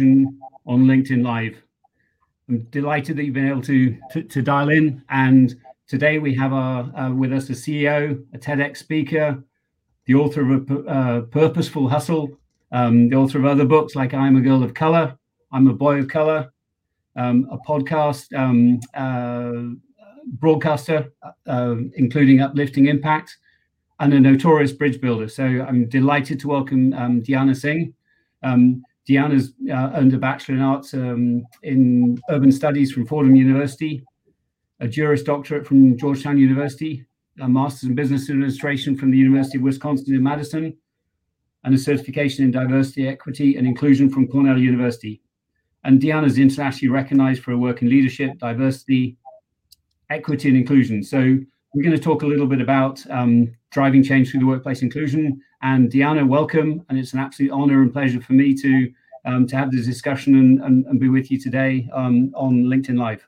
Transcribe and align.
on 0.00 0.86
LinkedIn 0.86 1.22
Live. 1.22 1.62
I'm 2.48 2.60
delighted 2.70 3.16
that 3.16 3.24
you've 3.24 3.34
been 3.34 3.48
able 3.48 3.60
to, 3.62 3.98
to, 4.12 4.22
to 4.22 4.40
dial 4.40 4.70
in. 4.70 5.02
And 5.10 5.54
today 5.86 6.18
we 6.18 6.34
have 6.36 6.54
our, 6.54 6.84
uh, 6.96 7.12
with 7.12 7.32
us 7.34 7.50
a 7.50 7.52
CEO, 7.52 8.24
a 8.32 8.38
TEDx 8.38 8.78
speaker, 8.78 9.42
the 10.06 10.14
author 10.14 10.54
of 10.54 10.70
a 10.70 10.74
uh, 10.84 11.20
Purposeful 11.22 11.88
Hustle, 11.88 12.30
um, 12.72 13.10
the 13.10 13.16
author 13.16 13.38
of 13.38 13.44
other 13.44 13.66
books 13.66 13.94
like 13.94 14.14
I'm 14.14 14.36
a 14.36 14.40
Girl 14.40 14.62
of 14.62 14.72
Color, 14.72 15.18
I'm 15.52 15.68
a 15.68 15.74
Boy 15.74 15.98
of 15.98 16.08
Color, 16.08 16.50
um, 17.16 17.46
a 17.50 17.58
podcast 17.58 18.34
um, 18.34 18.80
uh, 18.94 19.74
broadcaster, 20.38 21.12
uh, 21.46 21.76
including 21.94 22.40
Uplifting 22.40 22.86
Impact, 22.86 23.36
and 23.98 24.14
a 24.14 24.20
notorious 24.20 24.72
bridge 24.72 24.98
builder. 24.98 25.28
So 25.28 25.44
I'm 25.44 25.88
delighted 25.90 26.40
to 26.40 26.48
welcome 26.48 26.94
um, 26.94 27.22
Deanna 27.22 27.54
Singh. 27.54 27.92
Um, 28.42 28.82
Deanna's 29.10 29.54
uh, 29.68 29.90
earned 29.98 30.14
a 30.14 30.18
Bachelor 30.18 30.54
in 30.54 30.60
Arts 30.60 30.94
um, 30.94 31.44
in 31.64 32.16
Urban 32.30 32.52
Studies 32.52 32.92
from 32.92 33.06
Fordham 33.06 33.34
University, 33.34 34.04
a 34.78 34.86
Juris 34.86 35.24
Doctorate 35.24 35.66
from 35.66 35.98
Georgetown 35.98 36.38
University, 36.38 37.04
a 37.40 37.48
Master's 37.48 37.88
in 37.88 37.96
Business 37.96 38.30
Administration 38.30 38.96
from 38.96 39.10
the 39.10 39.18
University 39.18 39.58
of 39.58 39.64
Wisconsin 39.64 40.14
in 40.14 40.22
Madison, 40.22 40.76
and 41.64 41.74
a 41.74 41.78
certification 41.78 42.44
in 42.44 42.52
Diversity, 42.52 43.08
Equity, 43.08 43.56
and 43.56 43.66
Inclusion 43.66 44.08
from 44.08 44.28
Cornell 44.28 44.58
University. 44.58 45.20
And 45.82 46.00
Dhyana 46.00 46.26
is 46.26 46.38
internationally 46.38 46.92
recognized 46.92 47.42
for 47.42 47.50
her 47.50 47.58
work 47.58 47.82
in 47.82 47.88
leadership, 47.88 48.38
diversity, 48.38 49.16
equity, 50.08 50.50
and 50.50 50.56
inclusion. 50.56 51.02
So 51.02 51.18
we're 51.74 51.82
going 51.82 51.96
to 51.96 52.02
talk 52.02 52.22
a 52.22 52.26
little 52.26 52.46
bit 52.46 52.60
about 52.60 53.04
um, 53.10 53.52
driving 53.72 54.04
change 54.04 54.30
through 54.30 54.40
the 54.40 54.46
workplace 54.46 54.82
inclusion. 54.82 55.40
And 55.62 55.90
Deanna, 55.90 56.26
welcome. 56.26 56.84
And 56.88 56.98
it's 56.98 57.12
an 57.12 57.18
absolute 57.18 57.52
honor 57.52 57.82
and 57.82 57.92
pleasure 57.92 58.20
for 58.20 58.32
me 58.32 58.54
to 58.54 58.92
um, 59.24 59.46
to 59.48 59.56
have 59.56 59.70
this 59.70 59.84
discussion 59.84 60.34
and, 60.34 60.62
and, 60.62 60.86
and, 60.86 60.98
be 60.98 61.10
with 61.10 61.30
you 61.30 61.38
today 61.38 61.90
um, 61.92 62.32
on 62.34 62.64
LinkedIn 62.64 62.98
Live. 62.98 63.26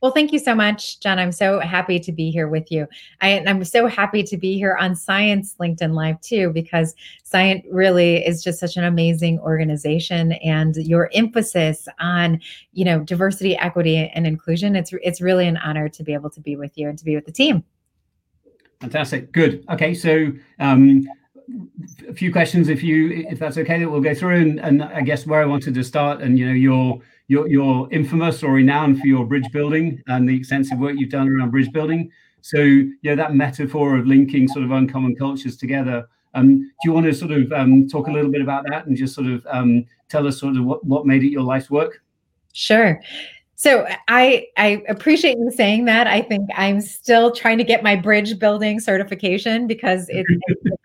Well, 0.00 0.12
thank 0.12 0.32
you 0.32 0.38
so 0.38 0.54
much, 0.54 1.00
John. 1.00 1.18
I'm 1.18 1.32
so 1.32 1.58
happy 1.58 1.98
to 1.98 2.12
be 2.12 2.30
here 2.30 2.46
with 2.48 2.70
you. 2.70 2.86
I, 3.20 3.30
am 3.30 3.64
so 3.64 3.88
happy 3.88 4.22
to 4.22 4.36
be 4.36 4.56
here 4.56 4.76
on 4.80 4.94
Science 4.94 5.56
LinkedIn 5.60 5.92
Live 5.92 6.20
too, 6.20 6.50
because 6.50 6.94
Science 7.24 7.66
really 7.70 8.24
is 8.24 8.42
just 8.42 8.60
such 8.60 8.76
an 8.76 8.84
amazing 8.84 9.40
organization, 9.40 10.32
and 10.32 10.76
your 10.76 11.10
emphasis 11.14 11.88
on, 11.98 12.40
you 12.72 12.84
know, 12.84 13.00
diversity, 13.00 13.56
equity, 13.56 14.10
and 14.14 14.24
inclusion. 14.24 14.76
It's 14.76 14.92
it's 15.02 15.20
really 15.20 15.48
an 15.48 15.56
honor 15.56 15.88
to 15.88 16.04
be 16.04 16.14
able 16.14 16.30
to 16.30 16.40
be 16.40 16.54
with 16.54 16.78
you 16.78 16.88
and 16.88 16.96
to 16.96 17.04
be 17.04 17.16
with 17.16 17.26
the 17.26 17.32
team. 17.32 17.64
Fantastic. 18.80 19.32
Good. 19.32 19.64
Okay, 19.68 19.94
so 19.94 20.32
um, 20.60 21.08
a 22.08 22.14
few 22.14 22.32
questions, 22.32 22.68
if 22.68 22.82
you 22.82 23.26
if 23.28 23.38
that's 23.38 23.58
okay, 23.58 23.78
that 23.78 23.90
we'll 23.90 24.00
go 24.00 24.14
through, 24.14 24.36
and, 24.36 24.60
and 24.60 24.82
I 24.82 25.00
guess 25.00 25.26
where 25.26 25.42
I 25.42 25.46
wanted 25.46 25.74
to 25.74 25.84
start, 25.84 26.20
and 26.20 26.38
you 26.38 26.46
know, 26.46 26.52
your 26.52 27.00
you're, 27.28 27.46
you're 27.46 27.88
infamous 27.92 28.42
or 28.42 28.52
renowned 28.52 29.00
for 29.00 29.06
your 29.06 29.24
bridge 29.26 29.50
building 29.52 30.02
and 30.08 30.28
the 30.28 30.34
extensive 30.34 30.78
work 30.78 30.94
you've 30.96 31.10
done 31.10 31.28
around 31.28 31.50
bridge 31.50 31.70
building. 31.72 32.10
So, 32.40 32.58
you 32.58 32.96
know, 33.02 33.16
that 33.16 33.34
metaphor 33.34 33.96
of 33.96 34.06
linking 34.06 34.48
sort 34.48 34.64
of 34.64 34.70
uncommon 34.70 35.14
cultures 35.14 35.56
together. 35.56 36.08
Um, 36.34 36.60
do 36.60 36.70
you 36.84 36.92
want 36.92 37.06
to 37.06 37.14
sort 37.14 37.32
of 37.32 37.52
um, 37.52 37.86
talk 37.88 38.08
a 38.08 38.10
little 38.10 38.30
bit 38.30 38.40
about 38.40 38.64
that 38.70 38.86
and 38.86 38.96
just 38.96 39.14
sort 39.14 39.26
of 39.26 39.46
um, 39.50 39.84
tell 40.08 40.26
us 40.26 40.40
sort 40.40 40.56
of 40.56 40.64
what, 40.64 40.84
what 40.84 41.06
made 41.06 41.22
it 41.22 41.30
your 41.30 41.42
life's 41.42 41.70
work? 41.70 42.02
Sure. 42.54 43.00
So 43.56 43.86
I 44.06 44.46
I 44.56 44.84
appreciate 44.88 45.36
you 45.36 45.50
saying 45.50 45.86
that. 45.86 46.06
I 46.06 46.22
think 46.22 46.48
I'm 46.54 46.80
still 46.80 47.32
trying 47.32 47.58
to 47.58 47.64
get 47.64 47.82
my 47.82 47.96
bridge 47.96 48.38
building 48.38 48.78
certification 48.78 49.66
because 49.66 50.06
it's, 50.08 50.30
a, 50.66 50.76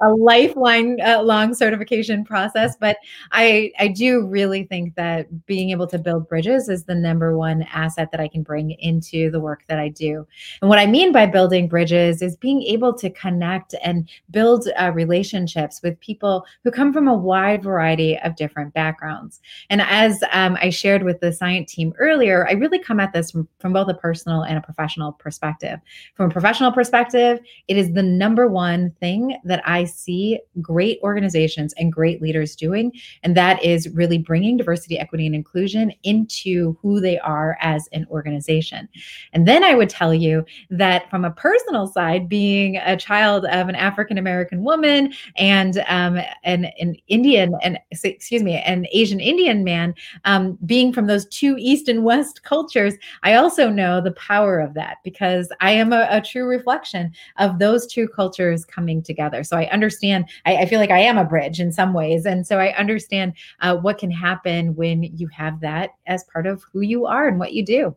a, 0.00 0.08
lifelong 0.10 1.00
uh, 1.00 1.22
long 1.22 1.54
certification 1.54 2.24
process. 2.24 2.76
But 2.78 2.98
I 3.32 3.72
I 3.78 3.88
do 3.88 4.26
really 4.26 4.64
think 4.64 4.94
that 4.96 5.46
being 5.46 5.70
able 5.70 5.86
to 5.88 5.98
build 5.98 6.28
bridges 6.28 6.68
is 6.68 6.84
the 6.84 6.94
number 6.94 7.36
one 7.36 7.62
asset 7.72 8.10
that 8.10 8.20
I 8.20 8.28
can 8.28 8.42
bring 8.42 8.72
into 8.72 9.30
the 9.30 9.40
work 9.40 9.64
that 9.68 9.78
I 9.78 9.88
do. 9.88 10.26
And 10.60 10.68
what 10.68 10.78
I 10.78 10.86
mean 10.86 11.12
by 11.12 11.26
building 11.26 11.68
bridges 11.68 12.22
is 12.22 12.36
being 12.36 12.62
able 12.62 12.92
to 12.94 13.10
connect 13.10 13.74
and 13.82 14.08
build 14.30 14.68
uh, 14.78 14.92
relationships 14.92 15.80
with 15.82 15.98
people 16.00 16.44
who 16.64 16.70
come 16.70 16.92
from 16.92 17.08
a 17.08 17.14
wide 17.14 17.62
variety 17.62 18.18
of 18.18 18.36
different 18.36 18.74
backgrounds. 18.74 19.40
And 19.70 19.80
as 19.82 20.22
um, 20.32 20.58
I 20.60 20.70
shared 20.70 21.02
with 21.02 21.20
the 21.20 21.32
science 21.32 21.72
team 21.72 21.94
earlier 21.98 22.08
earlier, 22.08 22.48
I 22.48 22.52
really 22.52 22.78
come 22.78 23.00
at 23.00 23.12
this 23.12 23.30
from, 23.30 23.48
from 23.58 23.72
both 23.72 23.88
a 23.88 23.94
personal 23.94 24.42
and 24.42 24.58
a 24.58 24.60
professional 24.60 25.12
perspective. 25.12 25.78
From 26.14 26.30
a 26.30 26.32
professional 26.32 26.72
perspective, 26.72 27.40
it 27.68 27.76
is 27.76 27.92
the 27.92 28.02
number 28.02 28.48
one 28.48 28.90
thing 29.00 29.38
that 29.48 29.62
I 29.66 29.84
see 29.84 30.40
great 30.62 30.98
organizations 31.02 31.74
and 31.78 31.92
great 31.92 32.22
leaders 32.22 32.56
doing. 32.56 32.92
And 33.22 33.36
that 33.36 33.62
is 33.64 33.88
really 33.90 34.18
bringing 34.18 34.56
diversity, 34.56 34.98
equity, 34.98 35.26
and 35.26 35.34
inclusion 35.34 35.92
into 36.04 36.76
who 36.80 37.00
they 37.00 37.18
are 37.18 37.58
as 37.60 37.88
an 37.92 38.06
organization. 38.10 38.88
And 39.32 39.46
then 39.46 39.64
I 39.64 39.74
would 39.74 39.90
tell 39.90 40.14
you 40.14 40.44
that 40.70 41.10
from 41.10 41.24
a 41.24 41.30
personal 41.30 41.86
side, 41.86 42.28
being 42.28 42.76
a 42.76 42.96
child 42.96 43.44
of 43.46 43.68
an 43.68 43.74
African 43.74 44.18
American 44.18 44.62
woman 44.62 45.12
and 45.36 45.78
um, 45.88 46.18
an, 46.44 46.66
an 46.78 46.96
Indian 47.08 47.54
and 47.62 47.78
excuse 47.90 48.42
me, 48.42 48.56
an 48.56 48.86
Asian 48.92 49.20
Indian 49.20 49.64
man, 49.64 49.94
um, 50.24 50.58
being 50.66 50.92
from 50.92 51.06
those 51.06 51.26
two 51.26 51.56
East 51.58 51.88
and 51.88 52.04
West 52.04 52.42
cultures, 52.42 52.94
I 53.22 53.34
also 53.34 53.68
know 53.70 54.00
the 54.00 54.12
power 54.12 54.60
of 54.60 54.74
that 54.74 54.98
because 55.04 55.50
I 55.60 55.72
am 55.72 55.92
a, 55.92 56.06
a 56.10 56.20
true 56.20 56.46
reflection 56.46 57.12
of 57.38 57.58
those 57.58 57.86
two 57.86 58.08
cultures 58.08 58.64
coming 58.64 59.02
together. 59.02 59.37
So 59.42 59.56
I 59.56 59.68
understand, 59.70 60.26
I, 60.46 60.56
I, 60.56 60.66
feel 60.66 60.80
like 60.80 60.90
I 60.90 61.00
am 61.00 61.18
a 61.18 61.24
bridge 61.24 61.60
in 61.60 61.72
some 61.72 61.92
ways. 61.92 62.26
And 62.26 62.46
so 62.46 62.58
I 62.58 62.74
understand 62.76 63.34
uh, 63.60 63.76
what 63.76 63.98
can 63.98 64.10
happen 64.10 64.74
when 64.74 65.02
you 65.02 65.28
have 65.28 65.60
that 65.60 65.90
as 66.06 66.24
part 66.24 66.46
of 66.46 66.64
who 66.72 66.80
you 66.80 67.06
are 67.06 67.28
and 67.28 67.38
what 67.38 67.52
you 67.52 67.64
do. 67.64 67.96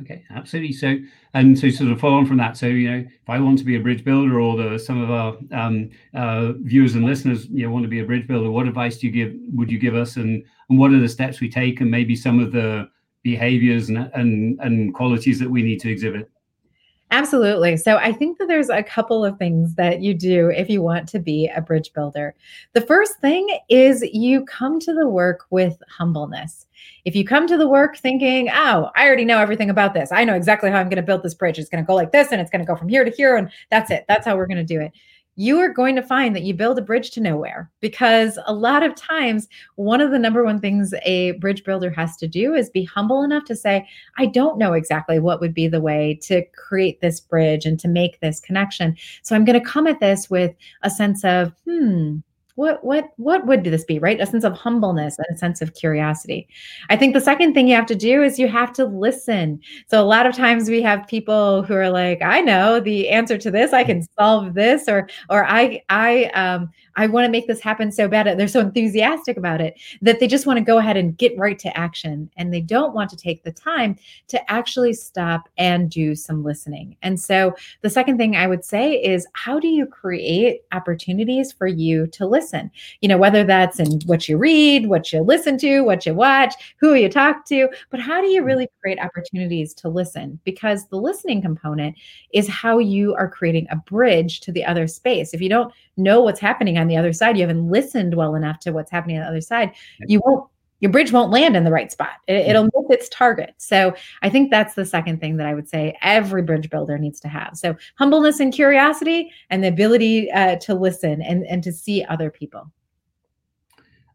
Okay, 0.00 0.24
absolutely. 0.30 0.72
So, 0.72 0.96
and 1.34 1.56
so 1.58 1.70
sort 1.70 1.90
of 1.90 2.00
follow 2.00 2.16
on 2.16 2.26
from 2.26 2.38
that. 2.38 2.56
So, 2.56 2.66
you 2.66 2.90
know, 2.90 2.98
if 2.98 3.28
I 3.28 3.38
want 3.38 3.58
to 3.58 3.64
be 3.64 3.76
a 3.76 3.80
bridge 3.80 4.04
builder, 4.04 4.40
or 4.40 4.56
the 4.56 4.78
some 4.78 5.00
of 5.00 5.10
our 5.10 5.36
um, 5.52 5.90
uh, 6.14 6.52
viewers 6.62 6.96
and 6.96 7.04
listeners, 7.04 7.46
you 7.46 7.64
know, 7.64 7.72
want 7.72 7.84
to 7.84 7.88
be 7.88 8.00
a 8.00 8.04
bridge 8.04 8.26
builder, 8.26 8.50
what 8.50 8.66
advice 8.66 8.98
do 8.98 9.06
you 9.06 9.12
give? 9.12 9.38
Would 9.52 9.70
you 9.70 9.78
give 9.78 9.94
us, 9.94 10.16
and 10.16 10.44
and 10.68 10.78
what 10.78 10.92
are 10.92 10.98
the 10.98 11.08
steps 11.08 11.40
we 11.40 11.48
take, 11.48 11.80
and 11.80 11.90
maybe 11.90 12.16
some 12.16 12.40
of 12.40 12.50
the 12.50 12.88
behaviors 13.22 13.88
and 13.88 14.10
and 14.14 14.58
and 14.60 14.92
qualities 14.94 15.38
that 15.38 15.48
we 15.48 15.62
need 15.62 15.80
to 15.80 15.90
exhibit? 15.90 16.28
Absolutely. 17.14 17.76
So 17.76 17.96
I 17.96 18.10
think 18.10 18.38
that 18.38 18.48
there's 18.48 18.70
a 18.70 18.82
couple 18.82 19.24
of 19.24 19.38
things 19.38 19.76
that 19.76 20.00
you 20.00 20.14
do 20.14 20.48
if 20.48 20.68
you 20.68 20.82
want 20.82 21.08
to 21.10 21.20
be 21.20 21.48
a 21.54 21.60
bridge 21.60 21.92
builder. 21.92 22.34
The 22.72 22.80
first 22.80 23.20
thing 23.20 23.56
is 23.68 24.02
you 24.12 24.44
come 24.46 24.80
to 24.80 24.92
the 24.92 25.08
work 25.08 25.46
with 25.50 25.80
humbleness. 25.88 26.66
If 27.04 27.14
you 27.14 27.24
come 27.24 27.46
to 27.46 27.56
the 27.56 27.68
work 27.68 27.96
thinking, 27.96 28.48
oh, 28.52 28.90
I 28.96 29.06
already 29.06 29.24
know 29.24 29.38
everything 29.38 29.70
about 29.70 29.94
this, 29.94 30.10
I 30.10 30.24
know 30.24 30.34
exactly 30.34 30.72
how 30.72 30.78
I'm 30.78 30.88
going 30.88 30.96
to 30.96 31.02
build 31.02 31.22
this 31.22 31.34
bridge. 31.34 31.56
It's 31.56 31.70
going 31.70 31.84
to 31.84 31.86
go 31.86 31.94
like 31.94 32.10
this 32.10 32.32
and 32.32 32.40
it's 32.40 32.50
going 32.50 32.64
to 32.64 32.66
go 32.66 32.74
from 32.74 32.88
here 32.88 33.04
to 33.04 33.12
here. 33.12 33.36
And 33.36 33.48
that's 33.70 33.92
it. 33.92 34.04
That's 34.08 34.26
how 34.26 34.36
we're 34.36 34.48
going 34.48 34.56
to 34.56 34.64
do 34.64 34.80
it 34.80 34.90
you 35.36 35.58
are 35.58 35.68
going 35.68 35.96
to 35.96 36.02
find 36.02 36.34
that 36.34 36.42
you 36.42 36.54
build 36.54 36.78
a 36.78 36.82
bridge 36.82 37.10
to 37.10 37.20
nowhere 37.20 37.70
because 37.80 38.38
a 38.46 38.54
lot 38.54 38.82
of 38.82 38.94
times 38.94 39.48
one 39.76 40.00
of 40.00 40.10
the 40.10 40.18
number 40.18 40.44
one 40.44 40.60
things 40.60 40.94
a 41.02 41.32
bridge 41.32 41.64
builder 41.64 41.90
has 41.90 42.16
to 42.16 42.28
do 42.28 42.54
is 42.54 42.70
be 42.70 42.84
humble 42.84 43.22
enough 43.22 43.44
to 43.44 43.56
say 43.56 43.86
i 44.16 44.26
don't 44.26 44.58
know 44.58 44.72
exactly 44.72 45.18
what 45.18 45.40
would 45.40 45.54
be 45.54 45.66
the 45.66 45.80
way 45.80 46.18
to 46.22 46.44
create 46.54 47.00
this 47.00 47.20
bridge 47.20 47.64
and 47.66 47.80
to 47.80 47.88
make 47.88 48.20
this 48.20 48.40
connection. 48.40 48.96
So 49.22 49.34
i'm 49.34 49.44
going 49.44 49.60
to 49.60 49.66
come 49.66 49.86
at 49.86 50.00
this 50.00 50.30
with 50.30 50.54
a 50.82 50.90
sense 50.90 51.24
of 51.24 51.52
hmm 51.64 52.18
what 52.56 52.84
what 52.84 53.10
what 53.16 53.46
would 53.46 53.64
this 53.64 53.84
be 53.84 53.98
right? 53.98 54.20
A 54.20 54.26
sense 54.26 54.44
of 54.44 54.52
humbleness 54.52 55.18
and 55.18 55.26
a 55.34 55.38
sense 55.38 55.60
of 55.60 55.74
curiosity. 55.74 56.46
I 56.88 56.96
think 56.96 57.14
the 57.14 57.20
second 57.20 57.54
thing 57.54 57.68
you 57.68 57.74
have 57.74 57.86
to 57.86 57.94
do 57.94 58.22
is 58.22 58.38
you 58.38 58.48
have 58.48 58.72
to 58.74 58.84
listen. 58.84 59.60
So 59.88 60.00
a 60.00 60.06
lot 60.06 60.26
of 60.26 60.34
times 60.36 60.68
we 60.68 60.80
have 60.82 61.06
people 61.08 61.62
who 61.62 61.74
are 61.74 61.90
like 61.90 62.22
i 62.22 62.40
know 62.40 62.80
the 62.80 63.08
answer 63.08 63.38
to 63.38 63.50
this. 63.50 63.72
I 63.72 63.84
can 63.84 64.02
solve 64.18 64.54
this 64.54 64.88
or 64.88 65.08
or 65.30 65.44
i 65.46 65.82
i 65.88 66.24
um 66.34 66.70
I 66.96 67.06
want 67.06 67.24
to 67.24 67.30
make 67.30 67.46
this 67.46 67.60
happen 67.60 67.90
so 67.90 68.08
bad. 68.08 68.26
They're 68.38 68.48
so 68.48 68.60
enthusiastic 68.60 69.36
about 69.36 69.60
it 69.60 69.78
that 70.02 70.20
they 70.20 70.26
just 70.26 70.46
want 70.46 70.58
to 70.58 70.64
go 70.64 70.78
ahead 70.78 70.96
and 70.96 71.16
get 71.16 71.36
right 71.38 71.58
to 71.58 71.76
action. 71.76 72.30
And 72.36 72.52
they 72.52 72.60
don't 72.60 72.94
want 72.94 73.10
to 73.10 73.16
take 73.16 73.42
the 73.42 73.52
time 73.52 73.96
to 74.28 74.50
actually 74.50 74.94
stop 74.94 75.48
and 75.58 75.90
do 75.90 76.14
some 76.14 76.44
listening. 76.44 76.96
And 77.02 77.18
so 77.20 77.54
the 77.82 77.90
second 77.90 78.18
thing 78.18 78.36
I 78.36 78.46
would 78.46 78.64
say 78.64 78.94
is 78.94 79.26
how 79.32 79.58
do 79.58 79.68
you 79.68 79.86
create 79.86 80.62
opportunities 80.72 81.52
for 81.52 81.66
you 81.66 82.06
to 82.08 82.26
listen? 82.26 82.70
You 83.00 83.08
know, 83.08 83.18
whether 83.18 83.44
that's 83.44 83.80
in 83.80 84.00
what 84.06 84.28
you 84.28 84.36
read, 84.36 84.86
what 84.86 85.12
you 85.12 85.20
listen 85.20 85.58
to, 85.58 85.82
what 85.82 86.06
you 86.06 86.14
watch, 86.14 86.54
who 86.78 86.94
you 86.94 87.08
talk 87.08 87.44
to, 87.46 87.68
but 87.90 88.00
how 88.00 88.20
do 88.20 88.28
you 88.28 88.42
mm. 88.42 88.46
really 88.46 88.68
create 88.80 88.98
opportunities 89.00 89.74
to 89.74 89.88
listen? 89.88 90.38
Because 90.44 90.86
the 90.88 90.96
listening 90.96 91.42
component 91.42 91.96
is 92.32 92.48
how 92.48 92.78
you 92.78 93.14
are 93.14 93.28
creating 93.28 93.66
a 93.70 93.76
bridge 93.76 94.40
to 94.40 94.52
the 94.52 94.64
other 94.64 94.86
space. 94.86 95.34
If 95.34 95.40
you 95.40 95.48
don't 95.48 95.72
know 95.96 96.20
what's 96.20 96.40
happening 96.40 96.78
on 96.78 96.88
the 96.88 96.96
other 96.96 97.12
side, 97.12 97.36
you 97.36 97.42
haven't 97.42 97.70
listened 97.70 98.14
well 98.14 98.34
enough 98.34 98.58
to 98.60 98.72
what's 98.72 98.90
happening 98.90 99.16
on 99.16 99.22
the 99.22 99.28
other 99.28 99.40
side, 99.40 99.72
you 100.06 100.20
won't 100.24 100.48
your 100.80 100.90
bridge 100.90 101.12
won't 101.12 101.30
land 101.30 101.56
in 101.56 101.64
the 101.64 101.70
right 101.70 101.90
spot. 101.90 102.16
It, 102.26 102.54
will 102.54 102.64
miss 102.64 102.98
its 102.98 103.08
target. 103.08 103.54
So 103.56 103.94
I 104.20 104.28
think 104.28 104.50
that's 104.50 104.74
the 104.74 104.84
second 104.84 105.18
thing 105.18 105.38
that 105.38 105.46
I 105.46 105.54
would 105.54 105.66
say 105.66 105.96
every 106.02 106.42
bridge 106.42 106.68
builder 106.68 106.98
needs 106.98 107.20
to 107.20 107.28
have. 107.28 107.56
So 107.56 107.74
humbleness 107.96 108.38
and 108.38 108.52
curiosity, 108.52 109.30
and 109.48 109.64
the 109.64 109.68
ability 109.68 110.30
uh, 110.30 110.56
to 110.56 110.74
listen 110.74 111.22
and 111.22 111.46
and 111.46 111.62
to 111.62 111.72
see 111.72 112.04
other 112.04 112.30
people. 112.30 112.70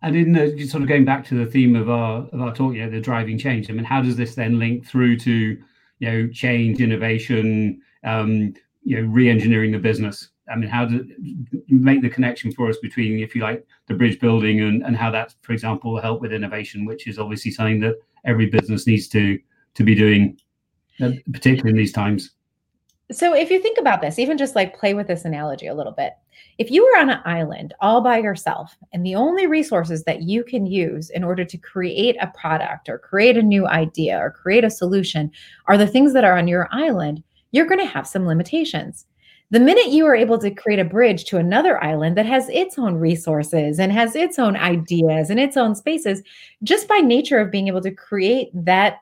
and 0.03 0.15
in 0.15 0.33
the 0.33 0.67
sort 0.67 0.83
of 0.83 0.89
going 0.89 1.05
back 1.05 1.25
to 1.25 1.35
the 1.35 1.49
theme 1.49 1.75
of 1.75 1.89
our 1.89 2.27
of 2.31 2.39
our 2.39 2.53
talk, 2.53 2.75
yeah, 2.75 2.87
the 2.87 3.01
driving 3.01 3.39
change. 3.39 3.69
I 3.69 3.73
mean, 3.73 3.85
how 3.85 4.01
does 4.01 4.15
this 4.15 4.35
then 4.35 4.59
link 4.59 4.85
through 4.85 5.17
to 5.19 5.31
you 5.31 6.11
know 6.11 6.27
change, 6.27 6.81
innovation, 6.81 7.81
um, 8.03 8.53
you 8.83 9.01
know, 9.01 9.07
re-engineering 9.07 9.71
the 9.71 9.79
business? 9.79 10.29
I 10.51 10.55
mean, 10.55 10.69
how 10.69 10.85
to 10.85 11.05
make 11.67 12.01
the 12.01 12.09
connection 12.09 12.51
for 12.51 12.69
us 12.69 12.77
between, 12.77 13.19
if 13.19 13.35
you 13.35 13.41
like, 13.41 13.65
the 13.87 13.93
bridge 13.93 14.19
building 14.19 14.61
and, 14.61 14.83
and 14.83 14.95
how 14.95 15.11
that, 15.11 15.35
for 15.41 15.53
example, 15.53 15.93
will 15.93 16.01
help 16.01 16.21
with 16.21 16.33
innovation, 16.33 16.85
which 16.85 17.07
is 17.07 17.19
obviously 17.19 17.51
something 17.51 17.79
that 17.81 17.95
every 18.25 18.47
business 18.47 18.87
needs 18.87 19.07
to 19.09 19.39
to 19.75 19.83
be 19.83 19.95
doing, 19.95 20.37
uh, 21.01 21.11
particularly 21.31 21.69
in 21.69 21.77
these 21.77 21.93
times. 21.93 22.31
So 23.11 23.33
if 23.33 23.49
you 23.49 23.59
think 23.59 23.79
about 23.79 24.01
this, 24.01 24.19
even 24.19 24.37
just 24.37 24.55
like 24.55 24.77
play 24.77 24.93
with 24.93 25.07
this 25.07 25.25
analogy 25.25 25.67
a 25.67 25.73
little 25.73 25.91
bit. 25.91 26.13
If 26.57 26.69
you 26.69 26.83
were 26.83 26.99
on 26.99 27.09
an 27.09 27.21
island 27.25 27.73
all 27.81 28.01
by 28.01 28.19
yourself 28.19 28.77
and 28.93 29.05
the 29.05 29.15
only 29.15 29.47
resources 29.47 30.03
that 30.03 30.23
you 30.23 30.43
can 30.43 30.65
use 30.65 31.09
in 31.09 31.23
order 31.23 31.43
to 31.43 31.57
create 31.57 32.17
a 32.21 32.27
product 32.27 32.87
or 32.87 32.99
create 32.99 33.37
a 33.37 33.41
new 33.41 33.65
idea 33.67 34.19
or 34.19 34.29
create 34.29 34.63
a 34.63 34.69
solution 34.69 35.31
are 35.65 35.77
the 35.77 35.87
things 35.87 36.13
that 36.13 36.23
are 36.23 36.37
on 36.37 36.47
your 36.47 36.67
island, 36.71 37.23
you're 37.51 37.65
going 37.65 37.79
to 37.79 37.85
have 37.85 38.07
some 38.07 38.27
limitations. 38.27 39.05
The 39.51 39.59
minute 39.59 39.87
you 39.87 40.05
are 40.05 40.15
able 40.15 40.37
to 40.39 40.51
create 40.51 40.79
a 40.79 40.85
bridge 40.85 41.25
to 41.25 41.37
another 41.37 41.83
island 41.83 42.15
that 42.17 42.27
has 42.27 42.49
its 42.49 42.77
own 42.77 42.95
resources 42.95 43.79
and 43.79 43.91
has 43.91 44.15
its 44.15 44.37
own 44.37 44.55
ideas 44.55 45.31
and 45.31 45.39
its 45.39 45.57
own 45.57 45.73
spaces, 45.73 46.21
just 46.61 46.87
by 46.87 46.99
nature 46.99 47.39
of 47.39 47.49
being 47.49 47.67
able 47.67 47.81
to 47.81 47.91
create 47.91 48.49
that 48.53 48.99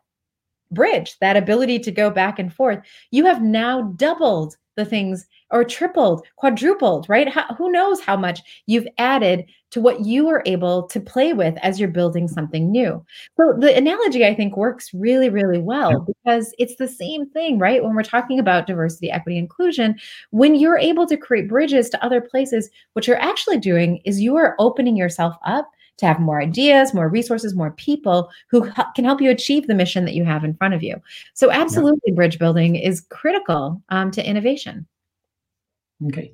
bridge, 0.71 1.17
that 1.19 1.35
ability 1.35 1.79
to 1.79 1.91
go 1.91 2.09
back 2.09 2.39
and 2.39 2.53
forth, 2.53 2.79
you 3.11 3.25
have 3.25 3.41
now 3.41 3.93
doubled 3.97 4.55
the 4.75 4.85
things 4.85 5.27
or 5.51 5.63
tripled, 5.63 6.25
quadrupled, 6.35 7.07
right? 7.09 7.29
How, 7.29 7.53
who 7.55 7.71
knows 7.71 8.01
how 8.01 8.17
much 8.17 8.41
you've 8.65 8.87
added 8.97 9.45
to 9.71 9.81
what 9.81 10.05
you 10.05 10.29
are 10.29 10.43
able 10.45 10.83
to 10.83 10.99
play 10.99 11.33
with 11.33 11.57
as 11.61 11.79
you're 11.79 11.89
building 11.89 12.27
something 12.27 12.71
new. 12.71 13.03
So 13.35 13.53
the 13.57 13.75
analogy 13.75 14.25
I 14.25 14.33
think 14.33 14.55
works 14.55 14.93
really, 14.93 15.29
really 15.29 15.59
well 15.59 15.99
because 15.99 16.53
it's 16.57 16.77
the 16.77 16.87
same 16.87 17.29
thing, 17.29 17.59
right? 17.59 17.83
When 17.83 17.93
we're 17.93 18.03
talking 18.03 18.39
about 18.39 18.67
diversity, 18.67 19.11
equity, 19.11 19.37
inclusion, 19.37 19.99
when 20.31 20.55
you're 20.55 20.77
able 20.77 21.05
to 21.07 21.17
create 21.17 21.49
bridges 21.49 21.89
to 21.89 22.03
other 22.03 22.21
places, 22.21 22.69
what 22.93 23.07
you're 23.07 23.21
actually 23.21 23.57
doing 23.57 24.01
is 24.05 24.21
you 24.21 24.37
are 24.37 24.55
opening 24.57 24.95
yourself 24.95 25.35
up 25.45 25.69
to 25.97 26.05
have 26.05 26.19
more 26.19 26.41
ideas, 26.41 26.93
more 26.93 27.09
resources, 27.09 27.55
more 27.55 27.71
people 27.71 28.29
who 28.49 28.71
can 28.95 29.03
help 29.03 29.19
you 29.19 29.31
achieve 29.31 29.67
the 29.67 29.73
mission 29.73 30.05
that 30.05 30.13
you 30.13 30.23
have 30.23 30.43
in 30.43 30.53
front 30.55 30.75
of 30.75 30.83
you. 30.83 31.01
So, 31.33 31.51
absolutely, 31.51 31.99
yeah. 32.05 32.13
bridge 32.13 32.39
building 32.39 32.75
is 32.75 33.01
critical 33.09 33.81
um, 33.89 34.11
to 34.11 34.27
innovation. 34.27 34.85
Okay, 36.05 36.33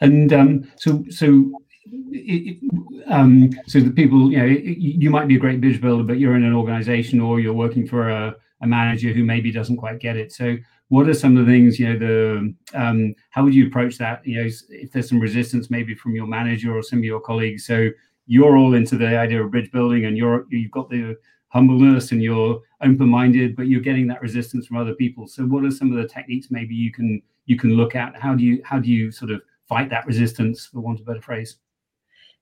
and 0.00 0.32
um, 0.32 0.72
so 0.76 1.04
so 1.10 1.52
it, 1.84 2.58
um, 3.06 3.50
so 3.66 3.80
the 3.80 3.90
people 3.90 4.30
you 4.30 4.38
know 4.38 4.46
you 4.46 5.10
might 5.10 5.28
be 5.28 5.36
a 5.36 5.38
great 5.38 5.60
bridge 5.60 5.80
builder, 5.80 6.04
but 6.04 6.18
you're 6.18 6.36
in 6.36 6.44
an 6.44 6.54
organization 6.54 7.20
or 7.20 7.40
you're 7.40 7.52
working 7.52 7.86
for 7.86 8.08
a, 8.08 8.34
a 8.62 8.66
manager 8.66 9.12
who 9.12 9.24
maybe 9.24 9.52
doesn't 9.52 9.76
quite 9.76 9.98
get 9.98 10.16
it. 10.16 10.32
So 10.32 10.56
what 10.88 11.08
are 11.08 11.14
some 11.14 11.36
of 11.36 11.46
the 11.46 11.52
things 11.52 11.78
you 11.78 11.92
know 11.92 11.98
the 11.98 12.54
um, 12.74 13.14
how 13.30 13.44
would 13.44 13.54
you 13.54 13.66
approach 13.66 13.98
that? 13.98 14.26
You 14.26 14.42
know 14.42 14.50
if 14.70 14.92
there's 14.92 15.08
some 15.08 15.20
resistance 15.20 15.70
maybe 15.70 15.94
from 15.94 16.14
your 16.14 16.26
manager 16.26 16.74
or 16.76 16.82
some 16.82 17.00
of 17.00 17.04
your 17.04 17.20
colleagues. 17.20 17.66
So 17.66 17.88
you're 18.26 18.56
all 18.56 18.74
into 18.74 18.96
the 18.96 19.18
idea 19.18 19.42
of 19.42 19.50
bridge 19.50 19.70
building 19.72 20.06
and 20.06 20.16
you're 20.16 20.46
you've 20.50 20.70
got 20.70 20.88
the 20.88 21.16
humbleness 21.52 22.12
and 22.12 22.22
you're 22.22 22.62
open-minded 22.82 23.54
but 23.54 23.66
you're 23.66 23.80
getting 23.80 24.06
that 24.08 24.22
resistance 24.22 24.66
from 24.66 24.78
other 24.78 24.94
people. 24.94 25.28
So 25.28 25.44
what 25.44 25.64
are 25.64 25.70
some 25.70 25.92
of 25.92 26.00
the 26.00 26.08
techniques 26.08 26.48
maybe 26.50 26.74
you 26.74 26.90
can 26.90 27.22
you 27.46 27.56
can 27.56 27.70
look 27.70 27.94
at? 27.94 28.16
How 28.16 28.34
do 28.34 28.42
you 28.44 28.62
how 28.64 28.78
do 28.78 28.88
you 28.88 29.12
sort 29.12 29.30
of 29.30 29.42
fight 29.68 29.90
that 29.90 30.06
resistance 30.06 30.66
for 30.66 30.80
want 30.80 31.00
of 31.00 31.06
a 31.06 31.10
better 31.10 31.22
phrase? 31.22 31.56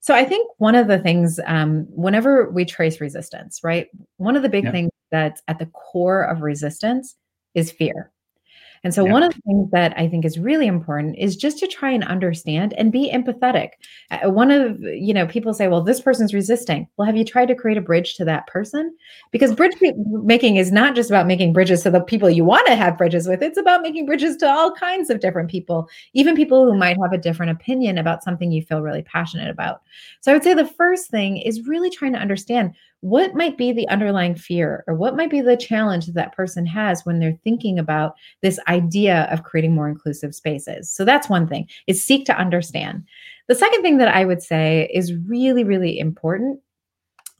So 0.03 0.15
i 0.15 0.25
think 0.25 0.51
one 0.57 0.75
of 0.75 0.89
the 0.89 0.99
things 0.99 1.39
um, 1.47 1.87
whenever 1.91 2.49
we 2.51 2.65
trace 2.65 3.01
resistance 3.03 3.61
right 3.63 3.89
one 4.17 4.35
of 4.35 4.43
the 4.43 4.49
big 4.49 4.65
yeah. 4.65 4.71
things 4.71 4.91
that's 5.11 5.43
at 5.49 5.59
the 5.59 5.67
core 5.67 6.23
of 6.23 6.41
resistance 6.41 7.17
is 7.55 7.71
fear 7.71 8.11
and 8.83 8.95
so, 8.95 9.05
yeah. 9.05 9.13
one 9.13 9.23
of 9.23 9.35
the 9.35 9.41
things 9.43 9.71
that 9.73 9.93
I 9.99 10.09
think 10.09 10.25
is 10.25 10.39
really 10.39 10.67
important 10.67 11.17
is 11.19 11.37
just 11.37 11.59
to 11.59 11.67
try 11.67 11.91
and 11.91 12.03
understand 12.03 12.73
and 12.75 12.91
be 12.91 13.13
empathetic. 13.13 13.73
Uh, 14.11 14.31
one 14.31 14.51
of, 14.51 14.81
you 14.81 15.13
know, 15.13 15.27
people 15.27 15.53
say, 15.53 15.69
well, 15.69 15.83
this 15.83 16.01
person's 16.01 16.33
resisting. 16.33 16.89
Well, 16.97 17.05
have 17.05 17.17
you 17.17 17.25
tried 17.25 17.49
to 17.49 17.55
create 17.55 17.77
a 17.77 17.83
bridge 17.83 18.15
to 18.15 18.25
that 18.25 18.47
person? 18.47 18.97
Because 19.33 19.55
bridge 19.55 19.75
making 20.07 20.57
is 20.57 20.73
not 20.73 20.95
just 20.95 21.11
about 21.11 21.27
making 21.27 21.53
bridges 21.53 21.83
to 21.83 21.91
the 21.91 22.01
people 22.01 22.31
you 22.31 22.45
want 22.45 22.67
to 22.69 22.75
have 22.75 22.97
bridges 22.97 23.29
with, 23.29 23.43
it's 23.43 23.59
about 23.59 23.83
making 23.83 24.07
bridges 24.07 24.37
to 24.39 24.49
all 24.49 24.73
kinds 24.73 25.11
of 25.11 25.21
different 25.21 25.51
people, 25.51 25.87
even 26.15 26.35
people 26.35 26.65
who 26.65 26.79
might 26.79 26.97
have 27.03 27.13
a 27.13 27.19
different 27.19 27.53
opinion 27.53 27.99
about 27.99 28.25
something 28.25 28.51
you 28.51 28.63
feel 28.63 28.81
really 28.81 29.03
passionate 29.03 29.51
about. 29.51 29.83
So, 30.21 30.33
I 30.33 30.35
would 30.35 30.43
say 30.43 30.55
the 30.55 30.67
first 30.67 31.11
thing 31.11 31.37
is 31.37 31.67
really 31.67 31.91
trying 31.91 32.15
to 32.15 32.19
understand 32.19 32.75
what 33.01 33.35
might 33.35 33.57
be 33.57 33.73
the 33.73 33.89
underlying 33.89 34.35
fear 34.35 34.85
or 34.87 34.95
what 34.95 35.17
might 35.17 35.31
be 35.31 35.41
the 35.41 35.57
challenge 35.57 36.07
that 36.07 36.15
that 36.15 36.35
person 36.35 36.67
has 36.67 37.05
when 37.05 37.19
they're 37.19 37.39
thinking 37.45 37.79
about 37.79 38.15
this 38.43 38.59
idea 38.69 39.29
of 39.31 39.43
creating 39.43 39.75
more 39.75 39.89
inclusive 39.89 40.35
spaces? 40.35 40.91
So 40.91 41.05
that's 41.05 41.29
one 41.29 41.47
thing 41.49 41.69
is 41.87 42.05
seek 42.05 42.27
to 42.27 42.39
understand. 42.39 43.05
The 43.49 43.55
second 43.57 43.83
thing 43.83 43.99
that 43.99 44.15
i 44.15 44.25
would 44.25 44.43
say 44.43 44.89
is 44.95 45.13
really 45.27 45.65
really 45.65 45.99
important 45.99 46.61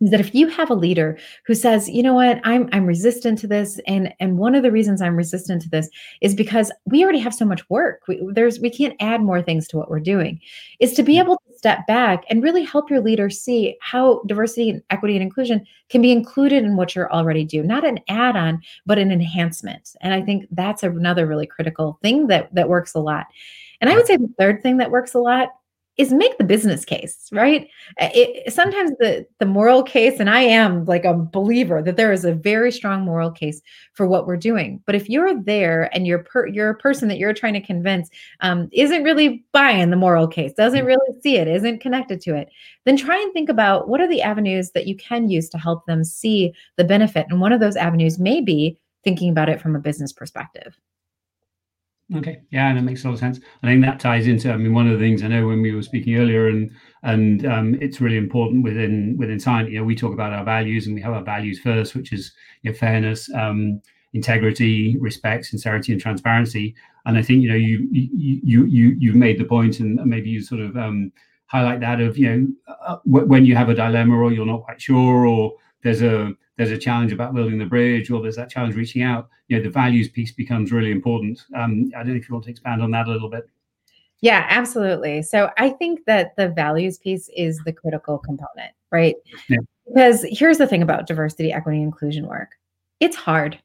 is 0.01 0.11
that 0.11 0.21
if 0.21 0.35
you 0.35 0.49
have 0.49 0.71
a 0.71 0.75
leader 0.75 1.19
who 1.47 1.55
says 1.55 1.89
you 1.89 2.03
know 2.03 2.15
what? 2.15 2.41
I'm 2.45 2.69
i'm 2.73 2.87
resistant 2.87 3.39
to 3.41 3.47
this 3.47 3.81
and 3.87 4.13
and 4.21 4.39
one 4.39 4.55
of 4.55 4.63
the 4.63 4.71
reasons 4.71 5.03
i'm 5.03 5.17
resistant 5.17 5.63
to 5.63 5.69
this 5.69 5.89
is 6.21 6.35
because 6.35 6.73
we 6.87 7.03
already 7.03 7.19
have 7.19 7.35
so 7.35 7.45
much 7.45 7.69
work. 7.71 8.03
We, 8.09 8.21
there's 8.33 8.61
we 8.61 8.71
can't 8.71 8.97
add 9.01 9.23
more 9.23 9.43
things 9.43 9.69
to 9.69 9.77
what 9.77 9.91
we're 9.91 10.01
doing. 10.01 10.41
Is 10.81 10.93
to 10.95 11.03
be 11.03 11.17
mm. 11.17 11.21
able 11.21 11.37
to 11.37 11.59
step 11.59 11.87
back 11.87 12.25
and 12.31 12.43
really 12.43 12.65
help 12.65 12.91
your 12.91 13.01
leader 13.01 13.29
see 13.29 13.77
how 13.83 14.23
diversity 14.27 14.71
and 14.71 14.83
equity 14.91 15.15
and 15.15 15.23
inclusion 15.23 15.67
can 15.91 16.01
be 16.01 16.13
included 16.13 16.65
in 16.65 16.77
what 16.77 16.95
you're 16.95 17.13
already 17.13 17.45
doing 17.45 17.67
not 17.67 17.87
an 17.87 17.99
add-on 18.09 18.61
but 18.87 18.99
an 18.99 19.13
enhancement. 19.13 19.95
And 20.01 20.15
i 20.15 20.23
think 20.23 20.47
that's 20.53 20.83
another 20.83 21.27
really 21.27 21.47
critical 21.47 21.99
thing 22.03 22.29
that 22.29 22.55
that 22.55 22.69
works 22.69 22.95
a 22.95 23.01
lot. 23.01 23.27
And 23.81 23.91
i 23.91 23.97
would 23.97 24.07
say 24.07 24.17
the 24.17 24.33
third 24.39 24.63
thing 24.63 24.79
that 24.79 24.91
works 24.91 25.15
a 25.15 25.19
lot 25.19 25.51
is 26.01 26.13
make 26.15 26.39
the 26.39 26.45
business 26.45 26.85
case, 26.85 27.29
right? 27.31 27.69
It, 27.99 28.53
sometimes 28.53 28.93
the 28.99 29.27
the 29.39 29.45
moral 29.45 29.83
case, 29.83 30.19
and 30.19 30.31
I 30.31 30.41
am 30.41 30.87
like 30.87 31.05
a 31.05 31.13
believer 31.13 31.83
that 31.83 31.97
there 31.97 32.11
is 32.11 32.25
a 32.25 32.33
very 32.33 32.73
strong 32.73 33.03
moral 33.05 33.31
case 33.31 33.61
for 33.93 34.07
what 34.07 34.27
we're 34.27 34.39
doing. 34.39 34.83
But 34.87 34.95
if 34.95 35.11
you're 35.11 35.39
there 35.43 35.95
and 35.95 36.07
you're 36.07 36.21
per, 36.21 36.47
you're 36.47 36.71
a 36.71 36.75
person 36.75 37.09
that 37.09 37.19
you're 37.19 37.35
trying 37.35 37.53
to 37.53 37.61
convince 37.61 38.09
um, 38.41 38.69
isn't 38.73 39.05
really 39.05 39.45
buying 39.53 39.91
the 39.91 39.97
moral 39.97 40.27
case, 40.27 40.55
doesn't 40.55 40.85
mm. 40.85 40.87
really 40.87 41.21
see 41.21 41.37
it, 41.37 41.47
isn't 41.47 41.83
connected 41.83 42.23
to 42.23 42.35
it, 42.35 42.49
then 42.87 42.97
try 42.97 43.21
and 43.21 43.33
think 43.35 43.51
about 43.51 43.89
what 43.89 44.01
are 44.01 44.09
the 44.09 44.23
avenues 44.23 44.71
that 44.71 44.87
you 44.87 44.97
can 44.97 45.29
use 45.29 45.51
to 45.51 45.59
help 45.59 45.85
them 45.85 46.03
see 46.03 46.55
the 46.77 46.85
benefit. 46.85 47.27
And 47.29 47.43
one 47.43 47.53
of 47.53 47.61
those 47.61 47.77
avenues 47.77 48.19
may 48.19 48.41
be 48.41 48.79
thinking 49.05 49.31
about 49.31 49.51
it 49.51 49.61
from 49.61 49.77
a 49.77 49.81
business 49.81 50.15
perspective. 50.15 50.79
Okay, 52.17 52.41
yeah, 52.51 52.69
and 52.69 52.79
it 52.79 52.83
makes 52.83 53.05
a 53.05 53.07
lot 53.07 53.15
of 53.15 53.21
sense. 53.21 53.39
I 53.63 53.69
think 53.69 53.85
that 53.85 54.01
ties 54.01 54.27
into. 54.27 54.53
I 54.53 54.57
mean, 54.57 54.75
one 54.75 54.89
of 54.89 54.99
the 54.99 55.05
things 55.05 55.23
I 55.23 55.29
know 55.29 55.47
when 55.47 55.63
we 55.63 55.73
were 55.73 55.83
speaking 55.83 56.17
earlier, 56.17 56.49
and 56.49 56.71
and 57.05 57.47
um, 57.47 57.75
it's 57.81 58.01
really 58.01 58.17
important 58.17 58.65
within 58.65 59.15
within 59.17 59.39
science. 59.39 59.71
You 59.71 59.79
know, 59.79 59.85
we 59.85 59.95
talk 59.95 60.13
about 60.13 60.33
our 60.33 60.45
values, 60.45 60.87
and 60.87 60.95
we 60.97 61.03
have 61.03 61.13
our 61.13 61.23
values 61.23 61.61
first, 61.61 61.95
which 61.95 62.13
is 62.13 62.33
you 62.63 62.73
know, 62.73 62.77
fairness, 62.77 63.33
um, 63.35 63.81
integrity, 64.13 64.97
respect, 64.99 65.45
sincerity, 65.47 65.93
and 65.93 66.01
transparency. 66.01 66.75
And 67.07 67.17
I 67.17 67.23
think 67.23 67.43
you 67.45 67.49
know 67.49 67.55
you 67.55 67.89
you 67.93 68.41
you 68.43 68.65
you 68.65 68.97
you've 68.99 69.15
made 69.15 69.39
the 69.39 69.45
point, 69.45 69.79
and 69.79 70.05
maybe 70.05 70.31
you 70.31 70.43
sort 70.43 70.63
of 70.63 70.77
um, 70.77 71.13
highlight 71.47 71.79
that 71.81 72.01
of 72.01 72.19
you 72.19 72.29
know 72.29 72.75
uh, 72.87 72.97
when 73.05 73.45
you 73.45 73.55
have 73.55 73.69
a 73.69 73.75
dilemma 73.75 74.17
or 74.17 74.33
you're 74.33 74.45
not 74.47 74.65
quite 74.65 74.83
sure, 74.83 75.27
or 75.27 75.53
there's 75.83 76.03
a 76.03 76.33
there's 76.57 76.71
a 76.71 76.79
challenge 76.79 77.13
about 77.13 77.35
building 77.35 77.59
the 77.59 77.67
bridge 77.67 78.11
or 78.11 78.21
there's 78.21 78.37
that 78.37 78.51
challenge 78.51 78.75
reaching 78.75 79.03
out. 79.03 79.29
You 79.49 79.57
know 79.57 79.63
the 79.63 79.71
values 79.71 80.09
piece 80.09 80.33
becomes 80.33 80.73
really 80.73 80.91
important. 80.91 81.45
Um, 81.55 81.91
i 81.95 81.99
don't 81.99 82.09
know 82.09 82.15
if 82.15 82.29
you 82.29 82.35
want 82.35 82.45
to 82.45 82.51
expand 82.51 82.83
on 82.83 82.91
that 82.93 83.07
a 83.07 83.11
little 83.11 83.31
bit. 83.31 83.49
Yeah 84.21 84.47
absolutely. 84.49 85.23
So 85.23 85.51
i 85.59 85.71
think 85.71 86.05
that 86.07 86.37
the 86.37 86.49
values 86.49 86.99
piece 86.99 87.31
is 87.37 87.61
the 87.65 87.73
critical 87.73 88.19
component 88.19 88.73
right? 88.91 89.17
Yeah. 89.49 89.59
because 89.87 90.25
here's 90.29 90.59
the 90.59 90.67
thing 90.67 90.83
about 90.83 91.07
diversity 91.07 91.53
equity 91.53 91.83
inclusion 91.83 92.27
work. 92.27 92.53
It's 93.01 93.17
hard. 93.17 93.59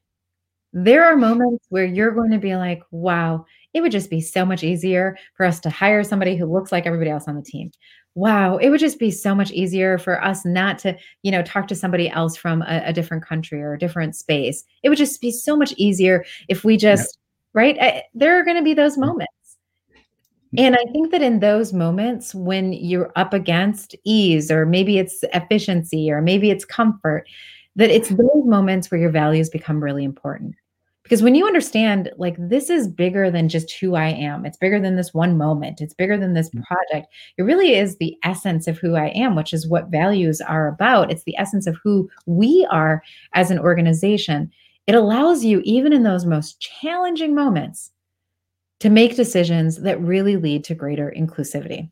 There 0.72 1.04
are 1.04 1.16
moments 1.16 1.66
where 1.68 1.84
you're 1.84 2.10
going 2.10 2.30
to 2.32 2.38
be 2.38 2.56
like 2.56 2.82
wow 2.90 3.46
it 3.76 3.82
would 3.82 3.92
just 3.92 4.08
be 4.08 4.20
so 4.20 4.44
much 4.44 4.64
easier 4.64 5.16
for 5.34 5.44
us 5.44 5.60
to 5.60 5.70
hire 5.70 6.02
somebody 6.02 6.34
who 6.34 6.46
looks 6.46 6.72
like 6.72 6.86
everybody 6.86 7.10
else 7.10 7.28
on 7.28 7.36
the 7.36 7.42
team. 7.42 7.70
Wow 8.14 8.56
it 8.56 8.70
would 8.70 8.80
just 8.80 8.98
be 8.98 9.10
so 9.10 9.34
much 9.34 9.50
easier 9.50 9.98
for 9.98 10.24
us 10.24 10.46
not 10.46 10.78
to 10.80 10.96
you 11.22 11.30
know 11.30 11.42
talk 11.42 11.68
to 11.68 11.74
somebody 11.74 12.08
else 12.08 12.34
from 12.34 12.62
a, 12.62 12.82
a 12.86 12.92
different 12.92 13.24
country 13.24 13.60
or 13.62 13.74
a 13.74 13.78
different 13.78 14.16
space. 14.16 14.64
It 14.82 14.88
would 14.88 14.98
just 14.98 15.20
be 15.20 15.30
so 15.30 15.56
much 15.56 15.72
easier 15.76 16.24
if 16.48 16.64
we 16.64 16.78
just 16.78 17.18
right? 17.52 17.76
I, 17.80 18.04
there 18.14 18.38
are 18.38 18.44
going 18.44 18.56
to 18.56 18.62
be 18.62 18.74
those 18.74 18.92
mm-hmm. 18.92 19.06
moments. 19.06 19.32
And 20.58 20.74
I 20.74 20.84
think 20.92 21.10
that 21.10 21.22
in 21.22 21.40
those 21.40 21.72
moments 21.72 22.34
when 22.34 22.72
you're 22.72 23.12
up 23.16 23.34
against 23.34 23.96
ease, 24.04 24.50
or 24.50 24.64
maybe 24.64 24.98
it's 24.98 25.22
efficiency, 25.34 26.10
or 26.10 26.22
maybe 26.22 26.50
it's 26.50 26.64
comfort, 26.64 27.28
that 27.74 27.90
it's 27.90 28.08
those 28.08 28.44
moments 28.44 28.90
where 28.90 29.00
your 29.00 29.10
values 29.10 29.50
become 29.50 29.82
really 29.82 30.04
important 30.04 30.54
Because 31.06 31.22
when 31.22 31.36
you 31.36 31.46
understand, 31.46 32.10
like, 32.16 32.34
this 32.36 32.68
is 32.68 32.88
bigger 32.88 33.30
than 33.30 33.48
just 33.48 33.70
who 33.78 33.94
I 33.94 34.08
am, 34.08 34.44
it's 34.44 34.56
bigger 34.56 34.80
than 34.80 34.96
this 34.96 35.14
one 35.14 35.38
moment, 35.38 35.80
it's 35.80 35.94
bigger 35.94 36.18
than 36.18 36.34
this 36.34 36.50
mm. 36.50 36.64
project. 36.64 37.06
It 37.38 37.42
really 37.42 37.76
is 37.76 37.96
the 37.96 38.16
essence 38.24 38.66
of 38.66 38.76
who 38.78 38.96
I 38.96 39.10
am, 39.10 39.36
which 39.36 39.52
is 39.52 39.68
what 39.68 39.86
values 39.86 40.40
are 40.40 40.66
about. 40.66 41.12
It's 41.12 41.22
the 41.22 41.36
essence 41.38 41.68
of 41.68 41.76
who 41.84 42.10
we 42.26 42.66
are 42.72 43.04
as 43.34 43.52
an 43.52 43.60
organization. 43.60 44.50
It 44.88 44.96
allows 44.96 45.44
you, 45.44 45.60
even 45.62 45.92
in 45.92 46.02
those 46.02 46.26
most 46.26 46.58
challenging 46.58 47.36
moments, 47.36 47.92
to 48.80 48.90
make 48.90 49.14
decisions 49.14 49.82
that 49.82 50.00
really 50.00 50.36
lead 50.36 50.64
to 50.64 50.74
greater 50.74 51.14
inclusivity. 51.16 51.88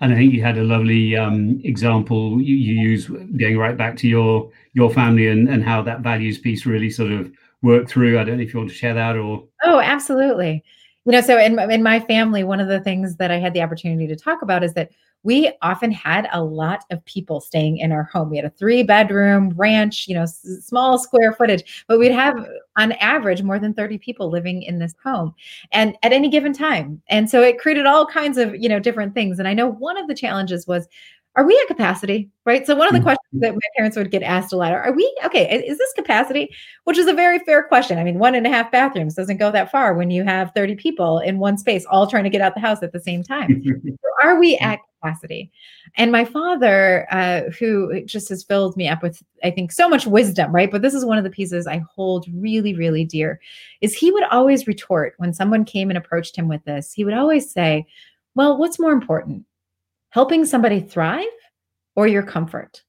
And 0.00 0.14
I 0.14 0.16
think 0.16 0.32
you 0.32 0.42
had 0.42 0.56
a 0.56 0.64
lovely 0.64 1.14
um, 1.14 1.60
example 1.62 2.40
you, 2.40 2.54
you 2.54 2.80
use 2.80 3.06
going 3.06 3.58
right 3.58 3.76
back 3.76 3.98
to 3.98 4.08
your 4.08 4.50
your 4.72 4.90
family 4.90 5.28
and, 5.28 5.46
and 5.46 5.62
how 5.62 5.82
that 5.82 6.00
values 6.00 6.38
piece 6.38 6.64
really 6.64 6.88
sort 6.88 7.12
of 7.12 7.30
work 7.62 7.88
through? 7.88 8.18
I 8.18 8.24
don't 8.24 8.36
know 8.36 8.42
if 8.42 8.52
you 8.52 8.60
want 8.60 8.70
to 8.70 8.76
share 8.76 8.94
that 8.94 9.16
or. 9.16 9.46
Oh, 9.64 9.80
absolutely. 9.80 10.64
You 11.04 11.12
know, 11.12 11.20
so 11.20 11.38
in, 11.38 11.58
in 11.70 11.82
my 11.82 12.00
family, 12.00 12.44
one 12.44 12.60
of 12.60 12.68
the 12.68 12.80
things 12.80 13.16
that 13.16 13.30
I 13.30 13.38
had 13.38 13.54
the 13.54 13.62
opportunity 13.62 14.06
to 14.06 14.16
talk 14.16 14.42
about 14.42 14.62
is 14.62 14.74
that 14.74 14.90
we 15.22 15.52
often 15.60 15.92
had 15.92 16.28
a 16.32 16.42
lot 16.42 16.84
of 16.90 17.04
people 17.04 17.40
staying 17.40 17.78
in 17.78 17.92
our 17.92 18.04
home. 18.04 18.30
We 18.30 18.36
had 18.36 18.46
a 18.46 18.50
three 18.50 18.82
bedroom 18.82 19.52
ranch, 19.54 20.06
you 20.08 20.14
know, 20.14 20.22
s- 20.22 20.46
small 20.62 20.98
square 20.98 21.32
footage, 21.32 21.84
but 21.88 21.98
we'd 21.98 22.12
have 22.12 22.36
on 22.76 22.92
average 22.92 23.42
more 23.42 23.58
than 23.58 23.74
30 23.74 23.98
people 23.98 24.30
living 24.30 24.62
in 24.62 24.78
this 24.78 24.94
home 25.02 25.34
and 25.72 25.96
at 26.02 26.12
any 26.12 26.28
given 26.28 26.52
time. 26.52 27.02
And 27.08 27.28
so 27.28 27.42
it 27.42 27.58
created 27.58 27.84
all 27.84 28.06
kinds 28.06 28.38
of, 28.38 28.56
you 28.56 28.68
know, 28.68 28.80
different 28.80 29.14
things. 29.14 29.38
And 29.38 29.46
I 29.46 29.52
know 29.52 29.68
one 29.68 29.98
of 29.98 30.08
the 30.08 30.14
challenges 30.14 30.66
was 30.66 30.88
are 31.36 31.46
we 31.46 31.58
at 31.62 31.68
capacity? 31.68 32.28
Right. 32.44 32.66
So 32.66 32.74
one 32.74 32.88
of 32.88 32.92
the 32.92 32.98
mm-hmm. 32.98 33.04
questions 33.04 33.40
that 33.40 33.54
my 33.54 33.60
parents 33.76 33.96
would 33.96 34.10
get 34.10 34.22
asked 34.22 34.52
a 34.52 34.56
lot 34.56 34.72
are, 34.72 34.82
are 34.82 34.92
we 34.92 35.16
okay? 35.24 35.64
Is 35.64 35.78
this 35.78 35.92
capacity? 35.92 36.50
Which 36.84 36.98
is 36.98 37.06
a 37.06 37.12
very 37.12 37.38
fair 37.40 37.62
question. 37.62 37.98
I 37.98 38.04
mean, 38.04 38.18
one 38.18 38.34
and 38.34 38.46
a 38.46 38.50
half 38.50 38.72
bathrooms 38.72 39.14
doesn't 39.14 39.36
go 39.36 39.52
that 39.52 39.70
far 39.70 39.94
when 39.94 40.10
you 40.10 40.24
have 40.24 40.50
30 40.56 40.74
people 40.74 41.20
in 41.20 41.38
one 41.38 41.56
space, 41.56 41.86
all 41.86 42.08
trying 42.08 42.24
to 42.24 42.30
get 42.30 42.40
out 42.40 42.54
the 42.54 42.60
house 42.60 42.82
at 42.82 42.92
the 42.92 43.00
same 43.00 43.22
time. 43.22 43.62
so 43.86 44.10
are 44.22 44.40
we 44.40 44.56
at 44.58 44.80
capacity? 45.00 45.52
And 45.96 46.10
my 46.10 46.24
father, 46.24 47.06
uh, 47.12 47.42
who 47.58 48.04
just 48.04 48.28
has 48.30 48.42
filled 48.42 48.76
me 48.76 48.88
up 48.88 49.00
with, 49.00 49.22
I 49.44 49.52
think, 49.52 49.70
so 49.70 49.88
much 49.88 50.06
wisdom, 50.06 50.52
right? 50.52 50.70
But 50.70 50.82
this 50.82 50.94
is 50.94 51.04
one 51.04 51.18
of 51.18 51.24
the 51.24 51.30
pieces 51.30 51.68
I 51.68 51.84
hold 51.94 52.26
really, 52.34 52.74
really 52.74 53.04
dear, 53.04 53.40
is 53.80 53.94
he 53.94 54.10
would 54.10 54.24
always 54.24 54.66
retort 54.66 55.14
when 55.18 55.32
someone 55.32 55.64
came 55.64 55.90
and 55.90 55.98
approached 55.98 56.34
him 56.34 56.48
with 56.48 56.64
this, 56.64 56.92
he 56.92 57.04
would 57.04 57.14
always 57.14 57.52
say, 57.52 57.86
well, 58.34 58.56
what's 58.56 58.78
more 58.78 58.92
important? 58.92 59.44
Helping 60.10 60.44
somebody 60.44 60.80
thrive 60.80 61.26
or 61.96 62.06
your 62.06 62.22
comfort? 62.22 62.82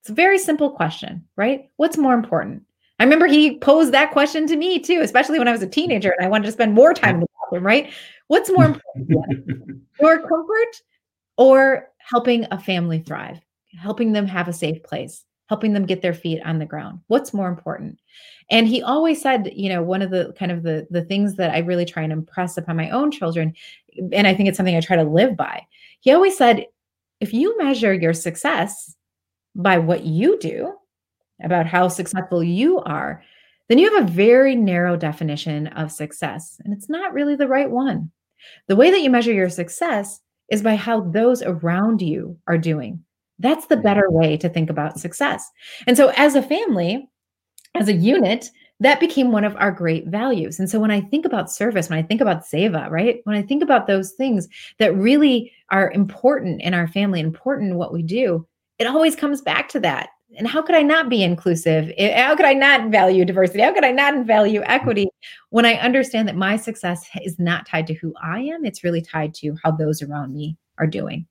It's 0.00 0.10
a 0.10 0.14
very 0.14 0.38
simple 0.38 0.70
question, 0.70 1.26
right? 1.36 1.68
What's 1.76 1.98
more 1.98 2.14
important? 2.14 2.62
I 2.98 3.04
remember 3.04 3.26
he 3.26 3.58
posed 3.58 3.92
that 3.92 4.12
question 4.12 4.46
to 4.46 4.56
me 4.56 4.78
too, 4.78 5.00
especially 5.02 5.38
when 5.38 5.48
I 5.48 5.52
was 5.52 5.62
a 5.62 5.68
teenager 5.68 6.14
and 6.16 6.24
I 6.24 6.30
wanted 6.30 6.46
to 6.46 6.52
spend 6.52 6.74
more 6.74 6.94
time 6.94 7.16
in 7.16 7.20
the 7.22 7.26
bathroom, 7.42 7.66
right? 7.66 7.92
What's 8.28 8.50
more 8.50 8.64
important? 8.66 9.82
your 10.00 10.20
comfort 10.20 10.82
or 11.36 11.88
helping 11.98 12.46
a 12.50 12.58
family 12.58 13.00
thrive, 13.00 13.40
helping 13.78 14.12
them 14.12 14.26
have 14.26 14.48
a 14.48 14.52
safe 14.52 14.82
place, 14.82 15.24
helping 15.48 15.72
them 15.72 15.86
get 15.86 16.02
their 16.02 16.14
feet 16.14 16.40
on 16.44 16.58
the 16.58 16.66
ground? 16.66 17.00
What's 17.08 17.34
more 17.34 17.48
important? 17.48 17.98
And 18.50 18.66
he 18.68 18.82
always 18.82 19.20
said, 19.20 19.50
you 19.54 19.68
know, 19.68 19.82
one 19.82 20.02
of 20.02 20.10
the 20.10 20.32
kind 20.38 20.52
of 20.52 20.62
the 20.62 20.86
the 20.90 21.02
things 21.02 21.34
that 21.34 21.50
I 21.50 21.58
really 21.58 21.84
try 21.84 22.02
and 22.04 22.12
impress 22.12 22.56
upon 22.56 22.76
my 22.76 22.90
own 22.90 23.10
children, 23.10 23.54
and 24.12 24.26
I 24.26 24.34
think 24.34 24.48
it's 24.48 24.56
something 24.56 24.76
I 24.76 24.80
try 24.80 24.96
to 24.96 25.02
live 25.02 25.36
by, 25.36 25.66
he 26.00 26.12
always 26.12 26.36
said, 26.36 26.66
if 27.20 27.32
you 27.32 27.56
measure 27.58 27.92
your 27.92 28.12
success 28.12 28.94
by 29.54 29.78
what 29.78 30.04
you 30.04 30.38
do, 30.38 30.74
about 31.42 31.66
how 31.66 31.88
successful 31.88 32.42
you 32.42 32.80
are, 32.80 33.22
then 33.68 33.78
you 33.78 33.92
have 33.92 34.04
a 34.04 34.10
very 34.10 34.54
narrow 34.54 34.96
definition 34.96 35.66
of 35.68 35.92
success. 35.92 36.60
And 36.64 36.72
it's 36.72 36.88
not 36.88 37.12
really 37.12 37.36
the 37.36 37.48
right 37.48 37.70
one. 37.70 38.10
The 38.68 38.76
way 38.76 38.90
that 38.90 39.02
you 39.02 39.10
measure 39.10 39.32
your 39.32 39.50
success 39.50 40.20
is 40.50 40.62
by 40.62 40.76
how 40.76 41.00
those 41.00 41.42
around 41.42 42.00
you 42.00 42.38
are 42.46 42.58
doing. 42.58 43.02
That's 43.38 43.66
the 43.66 43.76
better 43.76 44.08
way 44.08 44.36
to 44.38 44.48
think 44.48 44.70
about 44.70 45.00
success. 45.00 45.50
And 45.86 45.96
so, 45.96 46.12
as 46.16 46.36
a 46.36 46.42
family, 46.42 47.08
as 47.74 47.88
a 47.88 47.92
unit, 47.92 48.50
that 48.80 49.00
became 49.00 49.32
one 49.32 49.44
of 49.44 49.56
our 49.56 49.70
great 49.70 50.06
values. 50.06 50.58
And 50.58 50.68
so 50.68 50.78
when 50.78 50.90
I 50.90 51.00
think 51.00 51.24
about 51.24 51.50
service, 51.50 51.88
when 51.88 51.98
I 51.98 52.02
think 52.02 52.20
about 52.20 52.44
Seva, 52.44 52.90
right? 52.90 53.20
When 53.24 53.36
I 53.36 53.42
think 53.42 53.62
about 53.62 53.86
those 53.86 54.12
things 54.12 54.48
that 54.78 54.94
really 54.96 55.52
are 55.70 55.90
important 55.92 56.60
in 56.62 56.74
our 56.74 56.86
family, 56.88 57.20
important 57.20 57.70
in 57.70 57.76
what 57.76 57.92
we 57.92 58.02
do, 58.02 58.46
it 58.78 58.86
always 58.86 59.16
comes 59.16 59.40
back 59.40 59.68
to 59.70 59.80
that. 59.80 60.10
And 60.36 60.46
how 60.46 60.60
could 60.60 60.74
I 60.74 60.82
not 60.82 61.08
be 61.08 61.22
inclusive? 61.22 61.90
Eh, 61.96 62.20
how 62.20 62.36
could 62.36 62.44
I 62.44 62.52
not 62.52 62.90
value 62.90 63.24
diversity? 63.24 63.62
How 63.62 63.72
could 63.72 63.84
I 63.84 63.92
not 63.92 64.26
value 64.26 64.62
equity 64.66 65.08
when 65.50 65.64
I 65.64 65.74
understand 65.74 66.28
that 66.28 66.36
my 66.36 66.56
success 66.56 67.08
is 67.22 67.38
not 67.38 67.66
tied 67.66 67.86
to 67.86 67.94
who 67.94 68.12
I 68.22 68.40
am? 68.40 68.64
It's 68.64 68.84
really 68.84 69.00
tied 69.00 69.32
to 69.34 69.56
how 69.62 69.70
those 69.70 70.02
around 70.02 70.34
me 70.34 70.58
are 70.78 70.86
doing. 70.86 71.26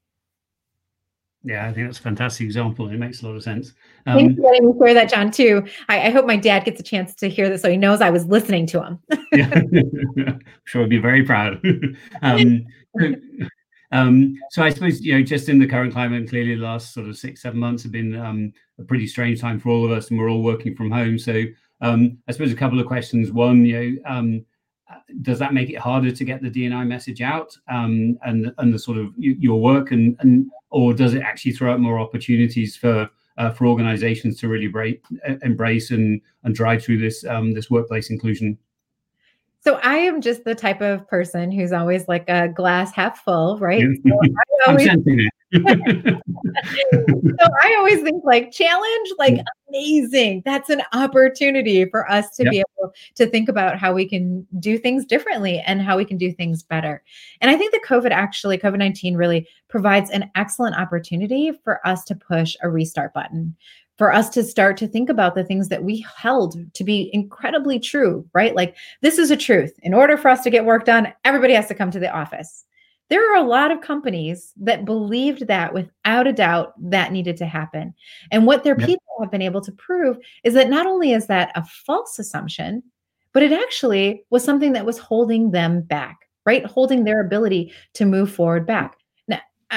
Yeah, 1.46 1.68
I 1.68 1.74
think 1.74 1.88
that's 1.88 2.00
a 2.00 2.02
fantastic 2.02 2.44
example. 2.44 2.90
It 2.90 2.98
makes 2.98 3.22
a 3.22 3.28
lot 3.28 3.36
of 3.36 3.44
sense. 3.44 3.74
Um, 4.08 4.18
Thanks 4.18 4.36
for 4.36 4.42
letting 4.42 4.66
me 4.66 4.74
share 4.80 4.96
that, 4.96 5.10
John. 5.10 5.30
Too. 5.30 5.64
I, 5.88 6.08
I, 6.08 6.10
hope 6.10 6.26
my 6.26 6.38
dad 6.38 6.66
gets 6.66 6.80
a 6.80 6.84
chance 6.84 7.14
to 7.16 7.30
hear 7.30 7.50
this, 7.50 7.62
so 7.62 7.70
he 7.70 7.78
knows 7.78 8.02
I 8.02 8.10
was 8.10 8.26
listening 8.26 8.66
to 8.68 8.84
him. 8.84 9.00
yeah, 9.32 9.52
I'm 9.54 10.40
sure 10.64 10.82
he'll 10.82 10.90
be 10.90 10.98
very 10.98 11.24
proud. 11.24 11.64
um, 12.24 12.66
um, 13.92 14.36
so 14.50 14.64
I 14.64 14.70
suppose 14.70 15.02
you 15.02 15.14
know, 15.14 15.24
just 15.24 15.48
in 15.48 15.60
the 15.60 15.68
current 15.68 15.94
climate, 15.94 16.28
clearly 16.28 16.56
the 16.56 16.64
last 16.64 16.96
sort 16.96 17.08
of 17.08 17.16
six, 17.16 17.44
seven 17.44 17.60
months 17.60 17.84
have 17.84 17.92
been 17.92 18.16
um, 18.16 18.52
a 18.80 18.84
pretty 18.84 19.06
strange 19.06 19.40
time 19.40 19.60
for 19.60 19.70
all 19.70 19.86
of 19.86 19.92
us, 19.92 20.10
and 20.10 20.20
we're 20.20 20.32
all 20.32 20.42
working 20.42 20.76
from 20.76 20.90
home. 20.90 21.20
So 21.20 21.44
um, 21.82 22.18
I 22.28 22.32
suppose 22.32 22.52
a 22.52 22.56
couple 22.56 22.80
of 22.80 22.88
questions. 22.88 23.32
One, 23.32 23.64
you 23.66 23.96
know 24.04 24.12
um, 24.12 24.46
does 25.22 25.40
that 25.40 25.54
make 25.54 25.70
it 25.70 25.78
harder 25.78 26.12
to 26.12 26.24
get 26.24 26.42
the 26.42 26.50
DNI 26.50 26.86
message 26.88 27.22
out 27.22 27.58
um, 27.70 28.18
and 28.24 28.54
and 28.58 28.74
the 28.74 28.80
sort 28.80 28.98
of 28.98 29.14
your 29.18 29.60
work 29.60 29.92
and 29.92 30.16
and 30.20 30.50
or 30.70 30.94
does 30.94 31.14
it 31.14 31.22
actually 31.22 31.52
throw 31.52 31.74
up 31.74 31.80
more 31.80 32.00
opportunities 32.00 32.76
for 32.76 33.10
uh, 33.38 33.52
for 33.52 33.66
organizations 33.68 34.40
to 34.40 34.48
really 34.48 34.68
break, 34.68 35.04
embrace 35.42 35.92
and 35.92 36.22
and 36.44 36.56
drive 36.56 36.84
through 36.84 37.00
this 37.00 37.26
um, 37.26 37.54
this 37.54 37.70
workplace 37.70 38.10
inclusion? 38.10 38.58
So 39.66 39.80
I 39.82 39.96
am 39.98 40.22
just 40.22 40.44
the 40.44 40.54
type 40.54 40.82
of 40.82 41.08
person 41.08 41.52
who's 41.52 41.74
always 41.74 42.08
like 42.08 42.30
a 42.30 42.50
glass 42.50 42.94
half 42.94 43.24
full, 43.24 43.58
right? 43.58 43.84
So 44.08 44.20
always, 44.68 44.86
sensing 44.86 45.22
it. 45.22 45.32
so 47.40 47.48
I 47.64 47.76
always 47.80 48.02
think 48.02 48.24
like 48.24 48.52
challenge, 48.52 49.10
like 49.18 49.40
amazing. 49.70 50.44
That's 50.46 50.70
an 50.70 50.84
opportunity 50.94 51.86
for 51.86 52.10
us 52.12 52.30
to 52.36 52.44
yep. 52.44 52.52
be 52.52 52.60
able 52.60 52.94
to 53.16 53.26
think 53.26 53.50
about 53.50 53.80
how 53.80 53.92
we 53.92 54.08
can 54.08 54.46
do 54.60 54.78
things 54.78 55.04
differently 55.04 55.60
and 55.66 55.82
how 55.82 55.98
we 55.98 56.06
can 56.06 56.18
do 56.18 56.32
things 56.32 56.62
better. 56.62 57.02
And 57.42 57.50
I 57.50 57.58
think 57.58 57.72
that 57.72 57.82
COVID 57.88 58.12
actually, 58.12 58.60
COVID 58.60 58.78
19 58.78 59.16
really 59.16 59.48
provides 59.68 60.12
an 60.12 60.30
excellent 60.36 60.76
opportunity 60.76 61.52
for 61.64 61.86
us 61.88 62.04
to 62.06 62.16
push 62.16 62.56
a 62.62 62.70
restart 62.70 63.16
button 63.16 63.56
for 63.98 64.12
us 64.12 64.30
to 64.30 64.44
start 64.44 64.78
to 64.78 64.88
think 64.88 65.10
about 65.10 65.36
the 65.36 65.44
things 65.44 65.70
that 65.70 65.84
we 65.84 66.06
held 66.18 66.58
to 66.74 66.84
be 66.84 67.10
incredibly 67.14 67.80
true, 67.80 68.28
right? 68.34 68.56
Like, 68.56 68.76
this 69.02 69.18
is 69.18 69.32
a 69.32 69.38
truth. 69.38 69.74
In 69.84 69.94
order 69.94 70.18
for 70.18 70.28
us 70.28 70.44
to 70.44 70.50
get 70.50 70.66
work 70.66 70.86
done, 70.86 71.14
everybody 71.24 71.54
has 71.54 71.68
to 71.68 71.76
come 71.76 71.92
to 71.92 72.00
the 72.00 72.14
office. 72.14 72.66
There 73.10 73.32
are 73.32 73.38
a 73.38 73.48
lot 73.48 73.72
of 73.72 73.82
companies 73.82 74.52
that 74.58 74.84
believed 74.84 75.48
that 75.48 75.74
without 75.74 76.26
a 76.26 76.34
doubt 76.34 76.74
that 76.90 77.12
needed 77.12 77.38
to 77.38 77.46
happen. 77.46 77.94
And 78.32 78.48
what 78.48 78.64
their 78.64 78.76
people 78.76 79.04
have 79.22 79.30
been 79.30 79.44
able 79.44 79.62
to 79.62 79.72
prove 79.74 80.18
is 80.44 80.56
that 80.56 80.70
not 80.70 80.88
only 80.88 81.14
is 81.14 81.28
that 81.28 81.52
a 81.56 81.64
false 81.64 82.18
assumption, 82.18 82.82
but 83.32 83.44
it 83.44 83.52
actually 83.52 84.26
was 84.32 84.44
something 84.44 84.74
that 84.74 84.88
was 84.88 84.98
holding 84.98 85.52
them 85.52 85.82
back, 85.82 86.18
right? 86.46 86.66
Holding 86.66 87.04
their 87.04 87.22
ability 87.22 87.72
to 87.94 88.06
move 88.06 88.32
forward 88.32 88.66
back. 88.66 88.98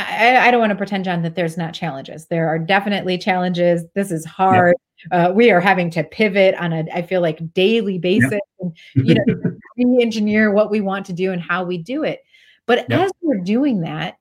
I, 0.06 0.48
I 0.48 0.50
don't 0.50 0.60
want 0.60 0.70
to 0.70 0.76
pretend, 0.76 1.04
John, 1.04 1.22
that 1.22 1.34
there's 1.34 1.56
not 1.56 1.74
challenges. 1.74 2.26
There 2.26 2.48
are 2.48 2.58
definitely 2.58 3.18
challenges. 3.18 3.84
This 3.94 4.10
is 4.10 4.24
hard. 4.24 4.74
Uh, 5.12 5.32
we 5.34 5.50
are 5.50 5.60
having 5.60 5.90
to 5.90 6.04
pivot 6.04 6.54
on 6.56 6.72
a, 6.72 6.84
I 6.92 7.02
feel 7.02 7.20
like, 7.20 7.52
daily 7.54 7.98
basis, 7.98 8.40
and 8.60 8.76
you 8.94 9.14
know, 9.14 9.52
re-engineer 9.76 10.50
what 10.50 10.70
we 10.70 10.80
want 10.80 11.06
to 11.06 11.12
do 11.12 11.32
and 11.32 11.40
how 11.40 11.64
we 11.64 11.78
do 11.78 12.04
it. 12.04 12.20
But 12.66 12.86
yep. 12.90 13.06
as 13.06 13.12
we're 13.22 13.38
doing 13.38 13.80
that, 13.80 14.18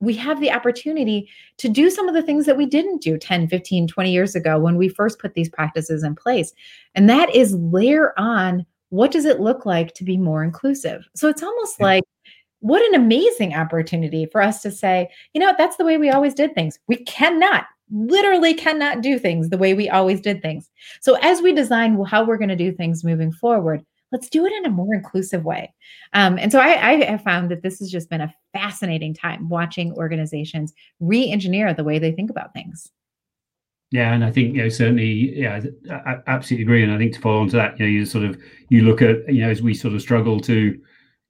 we 0.00 0.14
have 0.14 0.40
the 0.40 0.52
opportunity 0.52 1.28
to 1.58 1.68
do 1.68 1.90
some 1.90 2.08
of 2.08 2.14
the 2.14 2.22
things 2.22 2.46
that 2.46 2.56
we 2.56 2.66
didn't 2.66 3.02
do 3.02 3.18
10, 3.18 3.48
15, 3.48 3.88
20 3.88 4.12
years 4.12 4.34
ago 4.34 4.58
when 4.58 4.76
we 4.76 4.88
first 4.88 5.18
put 5.18 5.34
these 5.34 5.48
practices 5.48 6.02
in 6.02 6.14
place. 6.14 6.52
And 6.94 7.08
that 7.08 7.34
is 7.34 7.54
layer 7.54 8.12
on 8.18 8.66
what 8.90 9.10
does 9.10 9.24
it 9.24 9.40
look 9.40 9.66
like 9.66 9.94
to 9.94 10.04
be 10.04 10.16
more 10.16 10.44
inclusive? 10.44 11.08
So 11.14 11.28
it's 11.28 11.42
almost 11.42 11.80
like 11.80 12.04
what 12.60 12.82
an 12.82 12.94
amazing 12.94 13.54
opportunity 13.54 14.26
for 14.26 14.42
us 14.42 14.62
to 14.62 14.70
say, 14.70 15.08
you 15.32 15.40
know, 15.40 15.54
that's 15.56 15.76
the 15.76 15.84
way 15.84 15.98
we 15.98 16.10
always 16.10 16.34
did 16.34 16.54
things. 16.54 16.78
We 16.88 16.96
cannot, 17.04 17.66
literally 17.90 18.54
cannot 18.54 19.02
do 19.02 19.18
things 19.18 19.48
the 19.48 19.58
way 19.58 19.74
we 19.74 19.88
always 19.88 20.20
did 20.20 20.42
things. 20.42 20.70
So 21.00 21.16
as 21.22 21.42
we 21.42 21.52
design 21.52 22.02
how 22.04 22.24
we're 22.24 22.38
going 22.38 22.48
to 22.48 22.56
do 22.56 22.72
things 22.72 23.04
moving 23.04 23.32
forward, 23.32 23.84
let's 24.12 24.28
do 24.28 24.46
it 24.46 24.52
in 24.52 24.66
a 24.66 24.70
more 24.70 24.94
inclusive 24.94 25.44
way. 25.44 25.72
Um, 26.12 26.38
and 26.38 26.50
so 26.50 26.58
I, 26.58 26.92
I 26.92 27.04
have 27.04 27.22
found 27.22 27.50
that 27.50 27.62
this 27.62 27.78
has 27.80 27.90
just 27.90 28.08
been 28.08 28.20
a 28.20 28.34
fascinating 28.52 29.14
time 29.14 29.48
watching 29.48 29.92
organizations 29.92 30.72
re 31.00 31.30
engineer 31.30 31.74
the 31.74 31.84
way 31.84 31.98
they 31.98 32.12
think 32.12 32.30
about 32.30 32.52
things. 32.54 32.90
Yeah, 33.92 34.12
and 34.12 34.24
I 34.24 34.32
think 34.32 34.56
you 34.56 34.62
know 34.62 34.68
certainly, 34.68 35.38
yeah, 35.38 35.60
I 35.90 36.16
absolutely 36.26 36.64
agree. 36.64 36.82
And 36.82 36.92
I 36.92 36.98
think 36.98 37.14
to 37.14 37.20
follow 37.20 37.40
on 37.40 37.48
to 37.50 37.56
that, 37.56 37.78
you 37.78 37.86
know, 37.86 37.90
you 37.90 38.04
sort 38.04 38.24
of 38.24 38.36
you 38.68 38.82
look 38.82 39.00
at 39.00 39.32
you 39.32 39.42
know 39.42 39.50
as 39.50 39.62
we 39.62 39.74
sort 39.74 39.94
of 39.94 40.02
struggle 40.02 40.40
to 40.40 40.76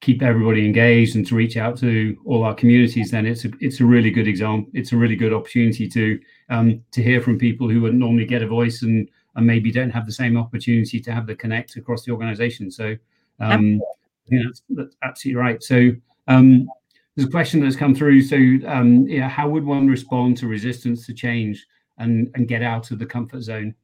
keep 0.00 0.23
everybody 0.23 0.65
engaged 0.65 1.17
and 1.17 1.26
to 1.26 1.35
reach 1.35 1.57
out 1.57 1.79
to 1.79 2.17
all 2.25 2.43
our 2.45 2.55
communities, 2.55 3.11
then 3.11 3.26
it's 3.26 3.45
a 3.45 3.50
it's 3.61 3.81
a 3.81 3.85
really 3.85 4.11
good 4.11 4.29
example. 4.29 4.71
It's 4.75 4.93
a 4.93 4.97
really 4.97 5.17
good 5.17 5.33
opportunity 5.33 5.88
to 5.88 6.21
um, 6.50 6.83
to 6.93 7.03
hear 7.03 7.21
from 7.21 7.38
people 7.38 7.69
who 7.69 7.81
would 7.83 7.95
normally 7.95 8.26
get 8.26 8.43
a 8.43 8.47
voice 8.47 8.83
and 8.83 9.09
and 9.35 9.47
maybe 9.47 9.71
don't 9.71 9.91
have 9.91 10.07
the 10.07 10.12
same 10.12 10.37
opportunity 10.37 11.00
to 11.00 11.12
have 11.12 11.26
the 11.26 11.35
connect 11.35 11.76
across 11.76 12.05
the 12.05 12.12
organization. 12.12 12.71
So 12.71 12.97
um, 13.41 13.81
yeah, 14.29 14.43
that's, 14.45 14.62
that's 14.71 14.97
absolutely 15.03 15.41
right. 15.41 15.62
So 15.62 15.93
um, 16.29 16.69
there's 17.15 17.29
a 17.29 17.31
question 17.31 17.61
that's 17.61 17.76
come 17.76 17.95
through. 17.95 18.23
So 18.23 18.37
um, 18.67 19.07
yeah, 19.07 19.29
how 19.29 19.49
would 19.49 19.65
one 19.65 19.87
respond 19.87 20.37
to 20.38 20.47
resistance 20.47 21.07
to 21.07 21.15
change? 21.15 21.67
and 21.99 22.31
and 22.35 22.49
get 22.49 22.62
out 22.62 22.91
of 22.91 22.99
the 22.99 23.07
comfort 23.07 23.43
zone 23.43 23.75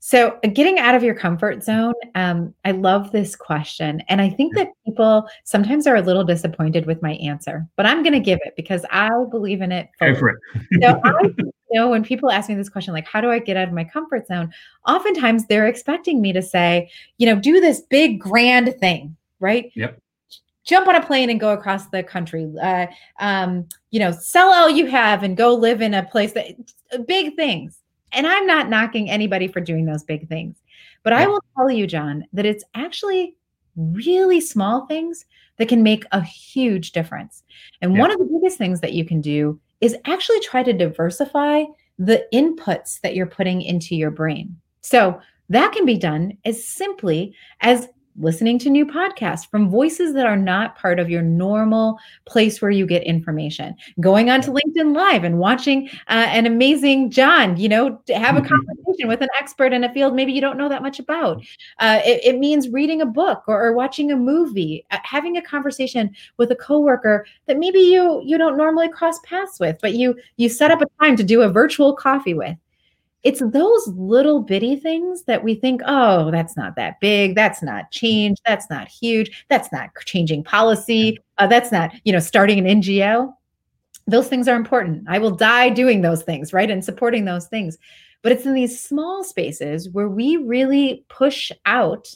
so 0.00 0.38
getting 0.54 0.78
out 0.78 0.94
of 0.94 1.02
your 1.02 1.14
comfort 1.14 1.62
zone 1.62 1.94
um, 2.14 2.54
i 2.64 2.70
love 2.70 3.10
this 3.12 3.34
question 3.34 4.02
and 4.08 4.20
i 4.20 4.28
think 4.28 4.54
that 4.54 4.68
people 4.84 5.28
sometimes 5.44 5.86
are 5.86 5.96
a 5.96 6.02
little 6.02 6.24
disappointed 6.24 6.86
with 6.86 7.02
my 7.02 7.12
answer 7.14 7.66
but 7.76 7.86
i'm 7.86 8.02
going 8.02 8.12
to 8.12 8.20
give 8.20 8.38
it 8.44 8.54
because 8.56 8.84
i 8.90 9.08
believe 9.30 9.60
in 9.60 9.72
it 9.72 9.88
Go 10.00 10.14
for 10.14 10.30
it. 10.30 10.36
So 10.80 11.00
I, 11.04 11.22
you 11.70 11.80
know 11.80 11.88
when 11.88 12.02
people 12.02 12.30
ask 12.30 12.48
me 12.48 12.54
this 12.54 12.68
question 12.68 12.94
like 12.94 13.06
how 13.06 13.20
do 13.20 13.30
i 13.30 13.38
get 13.38 13.56
out 13.56 13.68
of 13.68 13.74
my 13.74 13.84
comfort 13.84 14.26
zone? 14.26 14.52
oftentimes 14.86 15.46
they're 15.46 15.66
expecting 15.66 16.20
me 16.20 16.32
to 16.32 16.42
say 16.42 16.90
you 17.18 17.26
know 17.26 17.38
do 17.38 17.60
this 17.60 17.82
big 17.82 18.20
grand 18.20 18.74
thing 18.78 19.16
right? 19.40 19.70
Yep. 19.74 20.00
Jump 20.64 20.86
on 20.86 20.96
a 20.96 21.06
plane 21.06 21.30
and 21.30 21.40
go 21.40 21.52
across 21.52 21.86
the 21.88 22.02
country 22.02 22.52
uh, 22.60 22.86
um, 23.20 23.66
you 23.90 24.00
know 24.00 24.12
sell 24.12 24.52
all 24.52 24.68
you 24.68 24.86
have 24.86 25.22
and 25.22 25.36
go 25.36 25.54
live 25.54 25.80
in 25.80 25.94
a 25.94 26.04
place 26.04 26.32
that 26.32 26.46
big 27.06 27.36
things 27.36 27.78
and 28.12 28.26
i'm 28.26 28.46
not 28.46 28.68
knocking 28.68 29.10
anybody 29.10 29.48
for 29.48 29.60
doing 29.60 29.84
those 29.84 30.04
big 30.04 30.28
things 30.28 30.56
but 31.02 31.12
yeah. 31.12 31.20
i 31.20 31.26
will 31.26 31.42
tell 31.56 31.70
you 31.70 31.86
john 31.86 32.24
that 32.32 32.46
it's 32.46 32.64
actually 32.74 33.34
really 33.76 34.40
small 34.40 34.86
things 34.86 35.24
that 35.56 35.68
can 35.68 35.82
make 35.82 36.04
a 36.12 36.20
huge 36.20 36.92
difference 36.92 37.42
and 37.82 37.94
yeah. 37.94 38.00
one 38.00 38.10
of 38.10 38.18
the 38.18 38.24
biggest 38.24 38.58
things 38.58 38.80
that 38.80 38.92
you 38.92 39.04
can 39.04 39.20
do 39.20 39.58
is 39.80 39.96
actually 40.04 40.40
try 40.40 40.62
to 40.62 40.72
diversify 40.72 41.64
the 41.98 42.26
inputs 42.32 43.00
that 43.00 43.14
you're 43.14 43.26
putting 43.26 43.62
into 43.62 43.94
your 43.94 44.10
brain 44.10 44.56
so 44.80 45.20
that 45.48 45.72
can 45.72 45.84
be 45.84 45.96
done 45.96 46.36
as 46.44 46.64
simply 46.64 47.34
as 47.60 47.88
listening 48.18 48.58
to 48.58 48.70
new 48.70 48.84
podcasts 48.84 49.48
from 49.48 49.70
voices 49.70 50.14
that 50.14 50.26
are 50.26 50.36
not 50.36 50.76
part 50.76 50.98
of 50.98 51.08
your 51.08 51.22
normal 51.22 51.98
place 52.26 52.60
where 52.60 52.70
you 52.70 52.86
get 52.86 53.02
information. 53.04 53.74
Going 54.00 54.30
on 54.30 54.40
to 54.42 54.50
linkedin 54.50 54.94
live 54.94 55.24
and 55.24 55.38
watching 55.38 55.88
uh, 56.08 56.26
an 56.28 56.46
amazing 56.46 57.10
john 57.10 57.56
you 57.56 57.68
know 57.68 58.00
to 58.06 58.18
have 58.18 58.36
a 58.36 58.40
mm-hmm. 58.40 58.48
conversation 58.48 59.08
with 59.08 59.20
an 59.20 59.28
expert 59.38 59.72
in 59.72 59.84
a 59.84 59.92
field 59.92 60.14
maybe 60.14 60.32
you 60.32 60.40
don't 60.40 60.58
know 60.58 60.68
that 60.68 60.82
much 60.82 60.98
about. 60.98 61.42
Uh, 61.78 62.00
it, 62.04 62.20
it, 62.24 62.38
means 62.38 62.68
reading 62.68 63.02
a 63.02 63.06
book 63.06 63.42
or, 63.48 63.60
or 63.60 63.72
watching 63.72 64.12
a 64.12 64.16
movie 64.16 64.84
uh, 64.90 64.98
having 65.02 65.36
a 65.36 65.42
conversation 65.42 66.14
with 66.36 66.50
a 66.52 66.56
coworker 66.56 67.26
that 67.46 67.58
maybe 67.58 67.80
you 67.80 68.22
you 68.24 68.38
don't 68.38 68.56
normally 68.56 68.88
cross 68.88 69.18
paths 69.24 69.58
with 69.58 69.76
but 69.80 69.94
you 69.94 70.14
you 70.36 70.48
set 70.48 70.70
up 70.70 70.80
a 70.80 70.86
time 71.00 71.16
to 71.16 71.24
do 71.24 71.42
a 71.42 71.48
virtual 71.48 71.94
coffee 71.94 72.34
with 72.34 72.56
it's 73.24 73.40
those 73.40 73.88
little 73.88 74.40
bitty 74.40 74.76
things 74.76 75.24
that 75.24 75.42
we 75.42 75.54
think, 75.54 75.82
oh, 75.86 76.30
that's 76.30 76.56
not 76.56 76.76
that 76.76 77.00
big. 77.00 77.34
That's 77.34 77.62
not 77.62 77.90
change. 77.90 78.38
That's 78.46 78.70
not 78.70 78.88
huge. 78.88 79.44
That's 79.48 79.72
not 79.72 79.90
changing 80.04 80.44
policy. 80.44 81.18
Uh, 81.36 81.46
that's 81.46 81.72
not, 81.72 81.92
you 82.04 82.12
know, 82.12 82.20
starting 82.20 82.58
an 82.58 82.80
NGO. 82.80 83.32
Those 84.06 84.28
things 84.28 84.46
are 84.48 84.56
important. 84.56 85.04
I 85.08 85.18
will 85.18 85.32
die 85.32 85.68
doing 85.68 86.00
those 86.00 86.22
things, 86.22 86.52
right? 86.52 86.70
And 86.70 86.84
supporting 86.84 87.24
those 87.24 87.46
things. 87.48 87.76
But 88.22 88.32
it's 88.32 88.46
in 88.46 88.54
these 88.54 88.80
small 88.80 89.24
spaces 89.24 89.88
where 89.90 90.08
we 90.08 90.36
really 90.36 91.04
push 91.08 91.52
out 91.66 92.08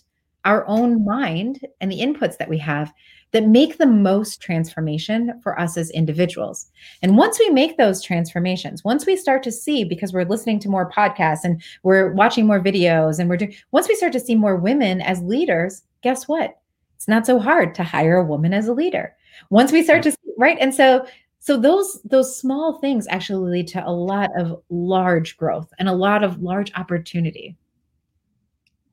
our 0.44 0.66
own 0.66 1.04
mind 1.04 1.61
and 1.80 1.90
the 1.90 2.00
inputs 2.00 2.38
that 2.38 2.49
we 2.49 2.59
have 2.59 2.92
that 3.32 3.46
make 3.46 3.78
the 3.78 3.86
most 3.86 4.40
transformation 4.40 5.40
for 5.42 5.58
us 5.58 5.76
as 5.76 5.90
individuals. 5.90 6.70
And 7.00 7.16
once 7.16 7.38
we 7.38 7.48
make 7.50 7.76
those 7.76 8.02
transformations, 8.02 8.84
once 8.84 9.06
we 9.06 9.16
start 9.16 9.42
to 9.44 9.52
see, 9.52 9.84
because 9.84 10.12
we're 10.12 10.24
listening 10.24 10.58
to 10.60 10.68
more 10.68 10.90
podcasts 10.90 11.44
and 11.44 11.62
we're 11.82 12.12
watching 12.12 12.46
more 12.46 12.60
videos 12.60 13.18
and 13.18 13.28
we're 13.28 13.38
doing, 13.38 13.54
once 13.70 13.88
we 13.88 13.96
start 13.96 14.12
to 14.12 14.21
see 14.21 14.34
more 14.34 14.56
women 14.56 15.00
as 15.00 15.23
leaders, 15.23 15.82
guess 16.02 16.28
what? 16.28 16.58
It's 16.97 17.08
not 17.08 17.26
so 17.26 17.38
hard 17.38 17.75
to 17.76 17.82
hire 17.82 18.16
a 18.16 18.25
woman 18.25 18.52
as 18.52 18.68
a 18.68 18.75
leader. 18.75 19.16
Once 19.50 19.73
we 19.73 19.82
start 19.82 20.02
to 20.04 20.12
see, 20.12 20.18
right? 20.38 20.58
And 20.60 20.75
so, 20.75 21.06
so 21.40 21.56
those 21.56 22.00
those 22.04 22.38
small 22.38 22.78
things 22.78 23.08
actually 23.08 23.50
lead 23.50 23.66
to 23.68 23.84
a 23.84 23.90
lot 23.90 24.30
of 24.38 24.62
large 24.71 25.36
growth 25.36 25.73
and 25.80 25.88
a 25.88 25.92
lot 25.92 26.23
of 26.23 26.40
large 26.40 26.71
opportunity. 26.76 27.56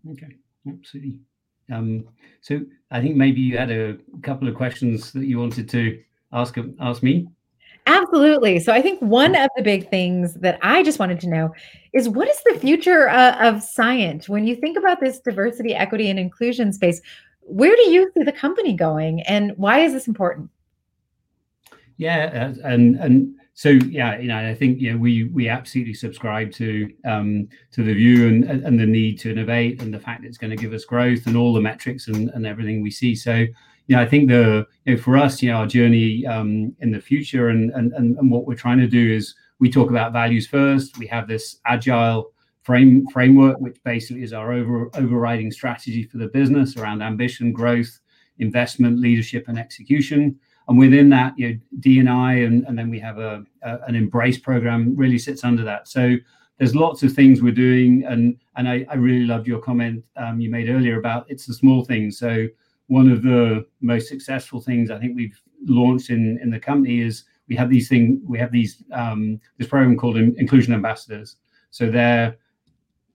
Okay, 0.10 0.38
absolutely. 0.68 1.20
Um, 1.72 2.06
so 2.42 2.62
I 2.92 3.02
think 3.02 3.16
maybe 3.16 3.42
you 3.42 3.58
had 3.58 3.72
a 3.72 3.98
couple 4.22 4.48
of 4.48 4.56
questions 4.56 5.12
that 5.14 5.26
you 5.26 5.40
wanted 5.40 5.70
to 5.70 6.02
ask 6.34 6.58
ask 6.80 7.04
me. 7.04 7.28
Absolutely. 7.86 8.60
So 8.60 8.72
I 8.72 8.82
think 8.82 9.02
one 9.02 9.36
of 9.36 9.50
the 9.56 9.64
big 9.64 9.90
things 9.90 10.36
that 10.36 10.60
I 10.62 10.84
just 10.84 11.00
wanted 11.00 11.20
to 11.22 11.30
know 11.30 11.54
is 11.94 12.08
what 12.08 12.28
is 12.30 12.40
the 12.46 12.60
future 12.60 13.10
uh, 13.10 13.36
of 13.40 13.64
science? 13.64 14.30
when 14.30 14.46
you 14.46 14.56
think 14.56 14.78
about 14.78 15.00
this 15.00 15.20
diversity, 15.20 15.74
equity, 15.74 16.10
and 16.10 16.20
inclusion 16.20 16.72
space? 16.72 17.02
Where 17.42 17.76
do 17.76 17.90
you 17.90 18.12
see 18.14 18.24
the 18.24 18.32
company 18.32 18.74
going, 18.74 19.22
and 19.22 19.54
why 19.58 19.80
is 19.80 19.94
this 19.94 20.08
important? 20.08 20.52
Yeah, 21.98 22.54
and 22.64 22.96
and 22.98 23.36
so 23.60 23.72
yeah, 23.72 24.18
you 24.18 24.30
know, 24.30 24.38
I 24.38 24.56
think 24.56 24.80
you 24.80 24.94
know 24.94 24.98
we 24.98 25.26
we 25.26 25.50
absolutely 25.50 25.94
subscribe 25.94 26.50
to 26.54 26.90
um, 27.04 27.50
to 27.74 27.84
the 27.84 27.94
view 27.94 28.30
and 28.30 28.46
and 28.46 28.80
the 28.80 28.86
need 28.86 29.20
to 29.20 29.32
innovate 29.32 29.82
and 29.82 29.94
the 29.94 30.00
fact 30.00 30.22
that 30.22 30.30
it's 30.30 30.38
going 30.38 30.52
to 30.52 30.56
give 30.56 30.72
us 30.72 30.86
growth 30.86 31.28
and 31.28 31.36
all 31.36 31.54
the 31.54 31.60
metrics 31.60 32.08
and, 32.08 32.30
and 32.30 32.48
everything 32.48 32.82
we 32.82 32.90
see. 32.90 33.14
So 33.16 33.34
you 33.34 33.96
know, 33.98 34.02
I 34.02 34.06
think 34.06 34.30
the 34.30 34.66
you 34.86 34.96
know 34.96 35.02
for 35.02 35.18
us, 35.18 35.42
you 35.42 35.52
know, 35.52 35.58
our 35.58 35.68
journey 35.68 36.26
um, 36.26 36.74
in 36.80 36.92
the 36.92 37.02
future 37.02 37.50
and, 37.50 37.70
and 37.72 37.92
and 37.92 38.18
and 38.18 38.32
what 38.32 38.48
we're 38.48 38.56
trying 38.56 38.78
to 38.78 38.88
do 38.88 39.14
is 39.14 39.36
we 39.60 39.70
talk 39.70 39.90
about 39.90 40.14
values 40.14 40.48
first. 40.48 40.98
We 40.98 41.08
have 41.08 41.28
this 41.28 41.58
agile 41.66 42.32
frame 42.62 43.08
framework, 43.08 43.60
which 43.60 43.76
basically 43.84 44.24
is 44.24 44.32
our 44.32 44.54
over, 44.54 44.90
overriding 44.94 45.52
strategy 45.52 46.04
for 46.04 46.18
the 46.18 46.28
business 46.28 46.78
around 46.78 47.02
ambition, 47.02 47.52
growth, 47.52 48.00
investment, 48.38 49.00
leadership, 49.00 49.50
and 49.50 49.60
execution 49.60 50.40
and 50.70 50.78
within 50.78 51.10
that, 51.10 51.34
you 51.38 51.50
know, 51.50 51.60
DNI 51.80 52.46
and, 52.46 52.64
and 52.68 52.78
then 52.78 52.90
we 52.92 53.00
have 53.00 53.18
a, 53.18 53.44
a, 53.64 53.80
an 53.88 53.96
embrace 53.96 54.38
program 54.38 54.96
really 54.96 55.18
sits 55.18 55.44
under 55.44 55.64
that. 55.64 55.88
So 55.88 56.16
there's 56.60 56.76
lots 56.76 57.02
of 57.02 57.12
things 57.14 57.42
we're 57.42 57.54
doing, 57.54 58.04
and 58.06 58.38
and 58.56 58.70
I, 58.70 58.86
I 58.90 58.96
really 58.96 59.26
loved 59.26 59.48
your 59.48 59.60
comment 59.60 60.04
um, 60.18 60.40
you 60.40 60.50
made 60.52 60.70
earlier 60.70 61.00
about 61.00 61.26
it's 61.30 61.46
the 61.46 61.54
small 61.54 61.86
things. 61.86 62.20
So 62.20 62.48
one 62.88 63.10
of 63.10 63.24
the 63.24 63.66
most 63.82 64.10
successful 64.10 64.60
things 64.62 64.92
I 64.92 65.00
think 65.00 65.16
we've 65.16 65.42
launched 65.66 66.10
in 66.10 66.38
in 66.44 66.52
the 66.52 66.60
company 66.60 67.02
is 67.02 67.24
we 67.48 67.56
have 67.56 67.70
these 67.70 67.88
things 67.88 68.20
we 68.28 68.38
have 68.38 68.52
these 68.52 68.84
um, 68.92 69.40
this 69.58 69.70
program 69.70 69.98
called 69.98 70.18
inclusion 70.18 70.74
ambassadors. 70.74 71.38
So 71.72 71.90
they're 71.90 72.38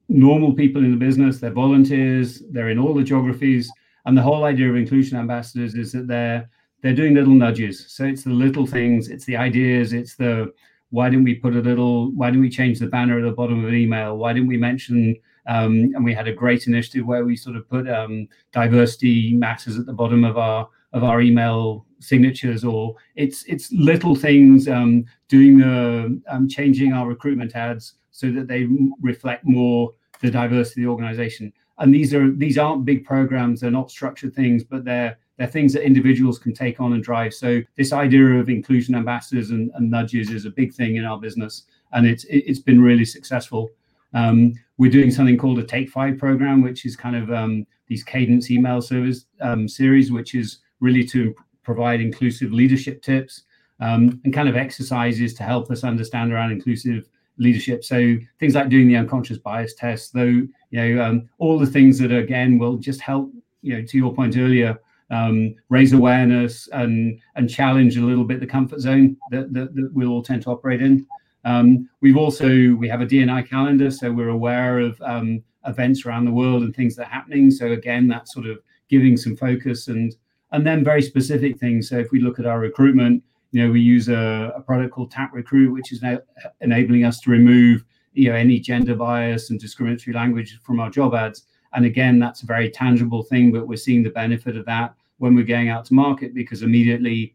normal 0.08 0.54
people 0.54 0.82
in 0.82 0.90
the 0.90 0.96
business, 0.96 1.38
they're 1.38 1.50
volunteers, 1.50 2.42
they're 2.50 2.70
in 2.70 2.78
all 2.78 2.94
the 2.94 3.04
geographies, 3.04 3.70
and 4.06 4.16
the 4.16 4.22
whole 4.22 4.44
idea 4.44 4.70
of 4.70 4.76
inclusion 4.76 5.18
ambassadors 5.18 5.74
is 5.74 5.92
that 5.92 6.08
they're 6.08 6.48
they're 6.84 6.92
doing 6.92 7.14
little 7.14 7.32
nudges. 7.32 7.86
So 7.88 8.04
it's 8.04 8.24
the 8.24 8.30
little 8.30 8.66
things, 8.66 9.08
it's 9.08 9.24
the 9.24 9.38
ideas, 9.38 9.94
it's 9.94 10.16
the 10.16 10.52
why 10.90 11.08
didn't 11.08 11.24
we 11.24 11.34
put 11.34 11.56
a 11.56 11.60
little, 11.60 12.12
why 12.12 12.28
didn't 12.28 12.42
we 12.42 12.50
change 12.50 12.78
the 12.78 12.86
banner 12.86 13.18
at 13.18 13.24
the 13.24 13.30
bottom 13.30 13.64
of 13.64 13.70
an 13.70 13.74
email? 13.74 14.18
Why 14.18 14.34
didn't 14.34 14.48
we 14.48 14.58
mention, 14.58 15.16
um, 15.46 15.92
and 15.94 16.04
we 16.04 16.12
had 16.12 16.28
a 16.28 16.32
great 16.32 16.66
initiative 16.66 17.06
where 17.06 17.24
we 17.24 17.36
sort 17.36 17.56
of 17.56 17.66
put 17.70 17.88
um, 17.88 18.28
diversity 18.52 19.32
matters 19.32 19.78
at 19.78 19.86
the 19.86 19.94
bottom 19.94 20.24
of 20.24 20.36
our 20.36 20.68
of 20.92 21.02
our 21.02 21.22
email 21.22 21.86
signatures 22.00 22.64
or 22.64 22.94
it's 23.16 23.44
it's 23.44 23.72
little 23.72 24.14
things 24.14 24.68
um, 24.68 25.06
doing 25.28 25.58
the 25.58 26.20
um, 26.28 26.46
changing 26.48 26.92
our 26.92 27.08
recruitment 27.08 27.56
ads 27.56 27.94
so 28.10 28.30
that 28.30 28.46
they 28.46 28.68
reflect 29.00 29.44
more 29.44 29.90
the 30.20 30.30
diversity 30.30 30.82
of 30.82 30.84
the 30.84 30.90
organization 30.90 31.52
and 31.78 31.92
these 31.92 32.14
are 32.14 32.30
these 32.30 32.58
aren't 32.58 32.84
big 32.84 33.04
programs 33.04 33.60
they're 33.60 33.72
not 33.72 33.90
structured 33.90 34.32
things 34.34 34.62
but 34.62 34.84
they're 34.84 35.18
they're 35.36 35.46
things 35.46 35.72
that 35.72 35.84
individuals 35.84 36.38
can 36.38 36.52
take 36.52 36.80
on 36.80 36.92
and 36.92 37.02
drive. 37.02 37.34
So 37.34 37.60
this 37.76 37.92
idea 37.92 38.24
of 38.34 38.48
inclusion 38.48 38.94
ambassadors 38.94 39.50
and, 39.50 39.70
and 39.74 39.90
nudges 39.90 40.30
is 40.30 40.44
a 40.44 40.50
big 40.50 40.72
thing 40.72 40.96
in 40.96 41.04
our 41.04 41.18
business, 41.18 41.64
and 41.92 42.06
it's 42.06 42.24
it's 42.28 42.60
been 42.60 42.80
really 42.80 43.04
successful. 43.04 43.70
Um, 44.12 44.54
we're 44.78 44.90
doing 44.90 45.10
something 45.10 45.36
called 45.36 45.58
a 45.58 45.64
Take 45.64 45.90
Five 45.90 46.18
program, 46.18 46.62
which 46.62 46.86
is 46.86 46.96
kind 46.96 47.16
of 47.16 47.32
um, 47.32 47.66
these 47.88 48.04
cadence 48.04 48.50
email 48.50 48.80
service 48.80 49.26
um, 49.40 49.68
series, 49.68 50.12
which 50.12 50.34
is 50.34 50.58
really 50.80 51.04
to 51.06 51.34
provide 51.62 52.00
inclusive 52.00 52.52
leadership 52.52 53.02
tips 53.02 53.42
um, 53.80 54.20
and 54.24 54.32
kind 54.32 54.48
of 54.48 54.56
exercises 54.56 55.34
to 55.34 55.42
help 55.42 55.70
us 55.70 55.82
understand 55.82 56.32
around 56.32 56.52
inclusive 56.52 57.08
leadership. 57.38 57.82
So 57.84 58.16
things 58.38 58.54
like 58.54 58.68
doing 58.68 58.86
the 58.86 58.96
unconscious 58.96 59.38
bias 59.38 59.74
test, 59.74 60.12
though, 60.12 60.22
you 60.22 60.48
know, 60.70 61.02
um, 61.02 61.28
all 61.38 61.58
the 61.58 61.66
things 61.66 61.98
that 61.98 62.12
again 62.12 62.58
will 62.58 62.76
just 62.76 63.00
help, 63.00 63.32
you 63.62 63.74
know, 63.74 63.84
to 63.84 63.98
your 63.98 64.14
point 64.14 64.36
earlier, 64.36 64.78
um, 65.14 65.54
raise 65.68 65.92
awareness 65.92 66.68
and 66.72 67.20
and 67.36 67.48
challenge 67.48 67.96
a 67.96 68.00
little 68.00 68.24
bit 68.24 68.40
the 68.40 68.46
comfort 68.46 68.80
zone 68.80 69.16
that, 69.30 69.52
that, 69.52 69.74
that 69.74 69.90
we'll 69.92 70.10
all 70.10 70.22
tend 70.22 70.42
to 70.42 70.50
operate 70.50 70.82
in. 70.82 71.06
Um, 71.44 71.88
we've 72.00 72.16
also 72.16 72.48
we 72.74 72.88
have 72.88 73.00
a 73.00 73.06
DNI 73.06 73.48
calendar, 73.48 73.90
so 73.90 74.10
we're 74.10 74.30
aware 74.40 74.80
of 74.80 75.00
um, 75.02 75.42
events 75.66 76.04
around 76.04 76.24
the 76.24 76.32
world 76.32 76.62
and 76.62 76.74
things 76.74 76.96
that 76.96 77.06
are 77.06 77.10
happening. 77.10 77.50
So 77.50 77.72
again, 77.72 78.08
that's 78.08 78.32
sort 78.32 78.46
of 78.46 78.58
giving 78.88 79.16
some 79.16 79.36
focus 79.36 79.88
and 79.88 80.14
and 80.52 80.66
then 80.66 80.84
very 80.84 81.02
specific 81.02 81.58
things. 81.58 81.88
So 81.88 81.98
if 81.98 82.10
we 82.10 82.20
look 82.20 82.38
at 82.38 82.46
our 82.46 82.58
recruitment, 82.58 83.22
you 83.52 83.64
know, 83.64 83.72
we 83.72 83.80
use 83.80 84.08
a, 84.08 84.52
a 84.56 84.60
product 84.60 84.92
called 84.92 85.12
TapRecruit, 85.12 85.72
which 85.72 85.92
is 85.92 86.02
now 86.02 86.18
enabling 86.60 87.04
us 87.04 87.20
to 87.20 87.30
remove 87.30 87.84
you 88.14 88.30
know 88.30 88.36
any 88.36 88.58
gender 88.58 88.94
bias 88.96 89.50
and 89.50 89.60
discriminatory 89.60 90.14
language 90.14 90.58
from 90.62 90.80
our 90.80 90.90
job 90.90 91.14
ads. 91.14 91.46
And 91.72 91.84
again, 91.84 92.18
that's 92.18 92.42
a 92.42 92.46
very 92.46 92.70
tangible 92.70 93.22
thing, 93.22 93.52
but 93.52 93.66
we're 93.68 93.76
seeing 93.76 94.02
the 94.02 94.10
benefit 94.10 94.56
of 94.56 94.64
that 94.66 94.94
when 95.18 95.34
we're 95.34 95.44
going 95.44 95.68
out 95.68 95.84
to 95.86 95.94
market 95.94 96.34
because 96.34 96.62
immediately, 96.62 97.34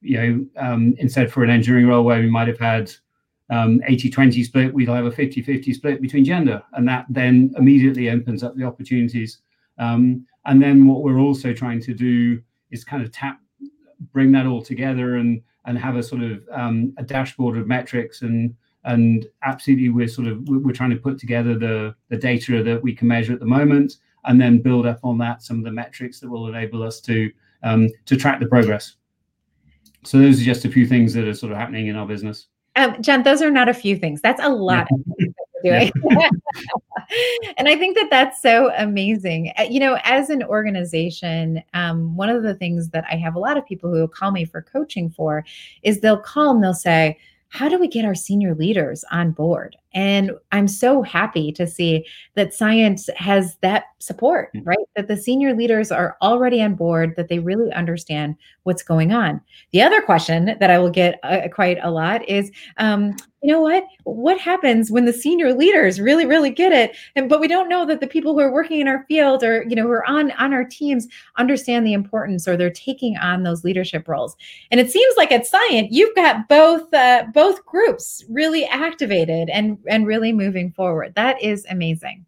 you 0.00 0.16
know, 0.16 0.46
um, 0.56 0.94
instead 0.98 1.32
for 1.32 1.44
an 1.44 1.50
engineering 1.50 1.86
role 1.86 2.04
where 2.04 2.20
we 2.20 2.30
might 2.30 2.48
have 2.48 2.58
had 2.58 2.90
um, 3.50 3.80
80-20 3.88 4.44
split, 4.44 4.74
we'll 4.74 4.94
have 4.94 5.06
a 5.06 5.10
50-50 5.10 5.74
split 5.74 6.02
between 6.02 6.24
gender. 6.24 6.62
And 6.72 6.86
that 6.88 7.06
then 7.08 7.52
immediately 7.56 8.10
opens 8.10 8.42
up 8.42 8.56
the 8.56 8.64
opportunities. 8.64 9.38
Um, 9.78 10.26
and 10.46 10.62
then 10.62 10.86
what 10.86 11.02
we're 11.02 11.20
also 11.20 11.52
trying 11.52 11.80
to 11.82 11.94
do 11.94 12.42
is 12.70 12.84
kind 12.84 13.02
of 13.02 13.12
tap, 13.12 13.40
bring 14.12 14.32
that 14.32 14.46
all 14.46 14.62
together 14.62 15.16
and 15.16 15.42
and 15.64 15.78
have 15.78 15.96
a 15.96 16.02
sort 16.02 16.22
of 16.22 16.42
um, 16.50 16.94
a 16.96 17.02
dashboard 17.02 17.58
of 17.58 17.66
metrics 17.66 18.22
and 18.22 18.54
and 18.84 19.26
absolutely 19.42 19.90
we're 19.90 20.08
sort 20.08 20.26
of 20.26 20.40
we're 20.48 20.72
trying 20.72 20.90
to 20.90 20.96
put 20.96 21.18
together 21.18 21.58
the 21.58 21.94
the 22.08 22.16
data 22.16 22.62
that 22.62 22.82
we 22.82 22.94
can 22.94 23.06
measure 23.06 23.32
at 23.32 23.40
the 23.40 23.46
moment 23.46 23.96
and 24.24 24.40
then 24.40 24.60
build 24.60 24.86
up 24.86 25.00
on 25.02 25.18
that 25.18 25.42
some 25.42 25.58
of 25.58 25.64
the 25.64 25.70
metrics 25.70 26.20
that 26.20 26.28
will 26.28 26.48
enable 26.48 26.82
us 26.82 27.00
to 27.00 27.30
um, 27.62 27.88
to 28.06 28.16
track 28.16 28.40
the 28.40 28.46
progress 28.46 28.96
so 30.04 30.18
those 30.18 30.40
are 30.40 30.44
just 30.44 30.64
a 30.64 30.70
few 30.70 30.86
things 30.86 31.12
that 31.14 31.26
are 31.26 31.34
sort 31.34 31.52
of 31.52 31.58
happening 31.58 31.88
in 31.88 31.96
our 31.96 32.06
business 32.06 32.48
um, 32.76 33.02
John, 33.02 33.24
those 33.24 33.42
are 33.42 33.50
not 33.50 33.68
a 33.68 33.74
few 33.74 33.96
things. 33.96 34.20
That's 34.20 34.40
a 34.40 34.48
lot 34.48 34.86
doing. 35.64 35.90
and 37.56 37.68
I 37.68 37.76
think 37.76 37.96
that 37.96 38.08
that's 38.10 38.40
so 38.40 38.70
amazing. 38.76 39.52
Uh, 39.58 39.64
you 39.64 39.80
know, 39.80 39.98
as 40.04 40.30
an 40.30 40.42
organization, 40.42 41.62
um, 41.74 42.16
one 42.16 42.28
of 42.28 42.42
the 42.42 42.54
things 42.54 42.90
that 42.90 43.04
I 43.10 43.16
have 43.16 43.34
a 43.34 43.38
lot 43.38 43.56
of 43.56 43.66
people 43.66 43.90
who 43.90 44.06
call 44.08 44.30
me 44.30 44.44
for 44.44 44.62
coaching 44.62 45.10
for 45.10 45.44
is 45.82 46.00
they'll 46.00 46.20
call 46.20 46.54
and 46.54 46.62
they'll 46.62 46.74
say, 46.74 47.18
how 47.48 47.68
do 47.68 47.78
we 47.78 47.88
get 47.88 48.04
our 48.04 48.14
senior 48.14 48.54
leaders 48.54 49.04
on 49.10 49.30
board? 49.30 49.76
And 49.94 50.32
I'm 50.52 50.68
so 50.68 51.02
happy 51.02 51.50
to 51.52 51.66
see 51.66 52.06
that 52.34 52.52
science 52.52 53.08
has 53.16 53.56
that 53.62 53.84
support, 53.98 54.52
mm. 54.54 54.66
right? 54.66 54.78
That 54.96 55.08
the 55.08 55.16
senior 55.16 55.54
leaders 55.54 55.90
are 55.90 56.16
already 56.22 56.62
on 56.62 56.74
board, 56.74 57.14
that 57.16 57.28
they 57.28 57.38
really 57.38 57.72
understand 57.72 58.36
what's 58.64 58.82
going 58.82 59.12
on. 59.12 59.40
The 59.72 59.82
other 59.82 60.02
question 60.02 60.56
that 60.60 60.70
I 60.70 60.78
will 60.78 60.90
get 60.90 61.18
uh, 61.22 61.48
quite 61.52 61.78
a 61.82 61.90
lot 61.90 62.28
is, 62.28 62.50
um, 62.76 63.16
you 63.42 63.52
know 63.52 63.60
what? 63.60 63.84
What 64.02 64.40
happens 64.40 64.90
when 64.90 65.04
the 65.04 65.12
senior 65.12 65.54
leaders 65.54 66.00
really, 66.00 66.26
really 66.26 66.50
get 66.50 66.72
it, 66.72 66.96
and 67.14 67.28
but 67.28 67.40
we 67.40 67.46
don't 67.46 67.68
know 67.68 67.86
that 67.86 68.00
the 68.00 68.06
people 68.08 68.32
who 68.34 68.40
are 68.40 68.52
working 68.52 68.80
in 68.80 68.88
our 68.88 69.04
field 69.04 69.44
or 69.44 69.64
you 69.68 69.76
know 69.76 69.84
who 69.84 69.92
are 69.92 70.08
on 70.08 70.32
on 70.32 70.52
our 70.52 70.64
teams 70.64 71.06
understand 71.36 71.86
the 71.86 71.92
importance 71.92 72.48
or 72.48 72.56
they're 72.56 72.70
taking 72.70 73.16
on 73.18 73.44
those 73.44 73.62
leadership 73.62 74.08
roles. 74.08 74.36
And 74.72 74.80
it 74.80 74.90
seems 74.90 75.16
like 75.16 75.30
at 75.30 75.46
Scient, 75.46 75.88
you've 75.92 76.16
got 76.16 76.48
both 76.48 76.92
uh, 76.92 77.26
both 77.32 77.64
groups 77.64 78.24
really 78.28 78.66
activated 78.66 79.50
and 79.50 79.77
and 79.86 80.06
really 80.06 80.32
moving 80.32 80.70
forward. 80.70 81.14
That 81.14 81.42
is 81.42 81.66
amazing. 81.70 82.24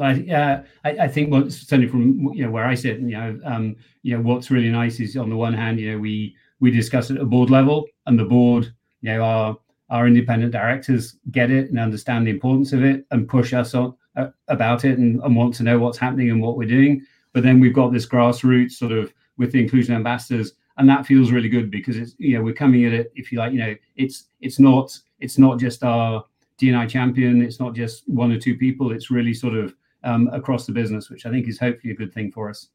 I, 0.00 0.24
uh, 0.30 0.62
I, 0.84 0.90
I 0.90 1.08
think 1.08 1.30
certainly 1.52 1.88
from 1.88 2.32
you 2.34 2.44
know 2.44 2.50
where 2.50 2.64
I 2.64 2.74
sit, 2.74 3.00
you 3.00 3.08
know, 3.08 3.38
um, 3.44 3.76
you 4.02 4.16
know, 4.16 4.22
what's 4.22 4.50
really 4.50 4.70
nice 4.70 5.00
is 5.00 5.16
on 5.16 5.28
the 5.28 5.36
one 5.36 5.52
hand, 5.52 5.78
you 5.78 5.92
know, 5.92 5.98
we 5.98 6.34
we 6.60 6.70
discuss 6.70 7.10
it 7.10 7.16
at 7.16 7.22
a 7.22 7.26
board 7.26 7.50
level, 7.50 7.86
and 8.06 8.18
the 8.18 8.24
board, 8.24 8.72
you 9.02 9.12
know, 9.12 9.22
our 9.22 9.58
our 9.90 10.06
independent 10.06 10.52
directors 10.52 11.16
get 11.30 11.50
it 11.50 11.68
and 11.68 11.78
understand 11.78 12.26
the 12.26 12.30
importance 12.30 12.72
of 12.72 12.82
it 12.82 13.04
and 13.10 13.28
push 13.28 13.52
us 13.52 13.74
on 13.74 13.94
uh, 14.16 14.28
about 14.48 14.86
it 14.86 14.98
and, 14.98 15.22
and 15.22 15.36
want 15.36 15.54
to 15.54 15.62
know 15.62 15.78
what's 15.78 15.98
happening 15.98 16.30
and 16.30 16.40
what 16.40 16.56
we're 16.56 16.66
doing. 16.68 17.04
But 17.34 17.42
then 17.42 17.60
we've 17.60 17.74
got 17.74 17.92
this 17.92 18.06
grassroots 18.06 18.72
sort 18.72 18.92
of 18.92 19.12
with 19.36 19.52
the 19.52 19.60
inclusion 19.60 19.94
ambassadors, 19.94 20.52
and 20.78 20.88
that 20.88 21.04
feels 21.04 21.30
really 21.30 21.50
good 21.50 21.70
because 21.70 21.98
it's 21.98 22.14
you 22.16 22.38
know 22.38 22.42
we're 22.42 22.54
coming 22.54 22.86
at 22.86 22.94
it 22.94 23.12
if 23.14 23.30
you 23.30 23.38
like, 23.38 23.52
you 23.52 23.58
know, 23.58 23.74
it's 23.96 24.24
it's 24.40 24.58
not 24.58 24.98
it's 25.20 25.36
not 25.36 25.60
just 25.60 25.84
our 25.84 26.24
DNI 26.62 26.88
champion. 26.88 27.42
It's 27.42 27.60
not 27.60 27.74
just 27.74 28.08
one 28.08 28.32
or 28.32 28.38
two 28.38 28.56
people. 28.56 28.92
It's 28.92 29.10
really 29.10 29.34
sort 29.34 29.54
of 29.54 29.74
um, 30.04 30.28
across 30.32 30.66
the 30.66 30.72
business, 30.72 31.10
which 31.10 31.26
I 31.26 31.30
think 31.30 31.48
is 31.48 31.58
hopefully 31.58 31.92
a 31.92 31.96
good 31.96 32.12
thing 32.12 32.30
for 32.30 32.48
us. 32.48 32.68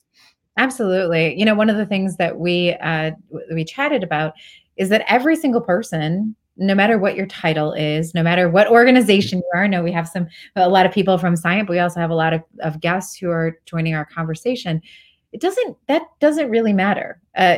Absolutely. 0.58 1.38
You 1.38 1.46
know, 1.46 1.56
one 1.56 1.70
of 1.70 1.78
the 1.78 1.86
things 1.86 2.18
that 2.18 2.38
we 2.38 2.74
uh, 2.82 3.12
we 3.54 3.64
chatted 3.64 4.04
about 4.04 4.34
is 4.76 4.90
that 4.90 5.06
every 5.08 5.36
single 5.36 5.62
person 5.62 6.36
no 6.58 6.74
matter 6.74 6.98
what 6.98 7.16
your 7.16 7.28
title 7.28 7.72
is, 7.74 8.14
no 8.14 8.24
matter 8.24 8.50
what 8.50 8.68
organization 8.68 9.40
you 9.40 9.52
are. 9.54 9.64
I 9.64 9.68
know 9.68 9.84
we 9.84 9.92
have 9.92 10.08
some 10.08 10.28
a 10.56 10.68
lot 10.68 10.86
of 10.86 10.92
people 10.92 11.18
from 11.18 11.36
Science, 11.36 11.68
but 11.68 11.74
we 11.74 11.80
also 11.80 12.00
have 12.00 12.10
a 12.10 12.16
lot 12.16 12.34
of, 12.34 12.42
of 12.62 12.82
guests 12.82 13.16
who 13.16 13.30
are 13.30 13.60
joining 13.66 13.94
our 13.94 14.06
conversation. 14.06 14.82
It 15.34 15.42
doesn't 15.42 15.78
that 15.88 16.02
doesn't 16.20 16.50
really 16.50 16.74
matter. 16.74 17.22
Uh, 17.36 17.58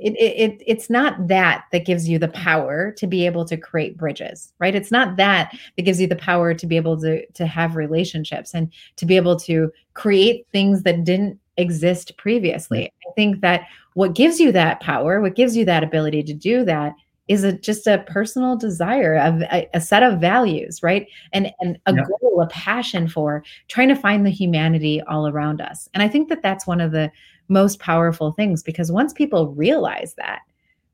it, 0.00 0.14
it 0.18 0.62
it's 0.66 0.90
not 0.90 1.28
that 1.28 1.64
that 1.72 1.84
gives 1.84 2.08
you 2.08 2.18
the 2.18 2.28
power 2.28 2.92
to 2.92 3.06
be 3.06 3.26
able 3.26 3.44
to 3.44 3.56
create 3.56 3.96
bridges 3.96 4.52
right? 4.58 4.74
It's 4.74 4.90
not 4.90 5.16
that 5.16 5.56
that 5.76 5.82
gives 5.82 6.00
you 6.00 6.06
the 6.06 6.16
power 6.16 6.54
to 6.54 6.66
be 6.66 6.76
able 6.76 7.00
to 7.00 7.26
to 7.26 7.46
have 7.46 7.76
relationships 7.76 8.54
and 8.54 8.72
to 8.96 9.06
be 9.06 9.16
able 9.16 9.36
to 9.40 9.72
create 9.94 10.46
things 10.52 10.82
that 10.82 11.04
didn't 11.04 11.38
exist 11.56 12.16
previously. 12.16 12.92
I 13.08 13.12
think 13.14 13.40
that 13.40 13.62
what 13.94 14.14
gives 14.14 14.38
you 14.40 14.52
that 14.52 14.80
power 14.80 15.20
what 15.20 15.34
gives 15.34 15.56
you 15.56 15.64
that 15.64 15.84
ability 15.84 16.22
to 16.24 16.34
do 16.34 16.64
that 16.64 16.94
is 17.28 17.42
a, 17.42 17.52
just 17.52 17.88
a 17.88 18.04
personal 18.06 18.56
desire 18.56 19.16
of 19.16 19.42
a, 19.42 19.68
a, 19.74 19.80
set 19.80 20.04
of 20.04 20.20
values 20.20 20.82
right? 20.82 21.06
And 21.32 21.50
and 21.60 21.78
a 21.86 21.94
goal 21.94 22.40
a 22.40 22.46
passion 22.48 23.08
for 23.08 23.42
trying 23.68 23.88
to 23.88 23.96
find 23.96 24.24
the 24.24 24.30
humanity 24.30 25.00
all 25.02 25.26
around 25.26 25.60
us. 25.60 25.88
And 25.94 26.02
i 26.02 26.08
think 26.08 26.28
that 26.28 26.42
that's 26.42 26.66
one 26.66 26.80
of 26.80 26.92
the 26.92 27.10
most 27.48 27.78
powerful 27.78 28.32
things 28.32 28.62
because 28.62 28.90
once 28.92 29.12
people 29.12 29.48
realize 29.52 30.14
that, 30.14 30.40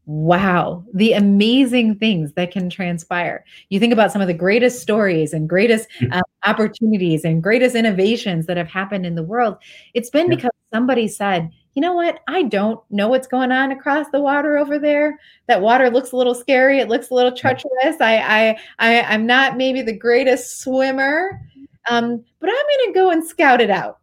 wow, 0.06 0.84
the 0.92 1.12
amazing 1.12 1.96
things 1.96 2.32
that 2.32 2.50
can 2.50 2.68
transpire. 2.68 3.44
You 3.68 3.78
think 3.78 3.92
about 3.92 4.10
some 4.10 4.20
of 4.20 4.26
the 4.26 4.34
greatest 4.34 4.82
stories 4.82 5.32
and 5.32 5.48
greatest 5.48 5.88
uh, 6.10 6.22
opportunities 6.44 7.24
and 7.24 7.42
greatest 7.42 7.76
innovations 7.76 8.46
that 8.46 8.56
have 8.56 8.68
happened 8.68 9.06
in 9.06 9.14
the 9.14 9.22
world. 9.22 9.56
It's 9.94 10.10
been 10.10 10.28
yeah. 10.28 10.36
because 10.36 10.50
somebody 10.72 11.06
said, 11.06 11.50
you 11.74 11.80
know 11.80 11.94
what? 11.94 12.20
I 12.26 12.42
don't 12.42 12.80
know 12.90 13.08
what's 13.08 13.26
going 13.26 13.52
on 13.52 13.72
across 13.72 14.06
the 14.10 14.20
water 14.20 14.58
over 14.58 14.78
there. 14.78 15.18
That 15.46 15.62
water 15.62 15.88
looks 15.88 16.12
a 16.12 16.16
little 16.16 16.34
scary. 16.34 16.80
It 16.80 16.88
looks 16.88 17.10
a 17.10 17.14
little 17.14 17.32
treacherous. 17.32 18.00
I, 18.00 18.16
I, 18.18 18.58
I 18.78 19.02
I'm 19.02 19.24
not 19.24 19.56
maybe 19.56 19.82
the 19.82 19.96
greatest 19.96 20.60
swimmer, 20.60 21.40
um, 21.88 22.22
but 22.40 22.50
I'm 22.50 22.54
going 22.54 22.92
to 22.92 22.92
go 22.92 23.10
and 23.10 23.24
scout 23.24 23.60
it 23.60 23.70
out. 23.70 24.00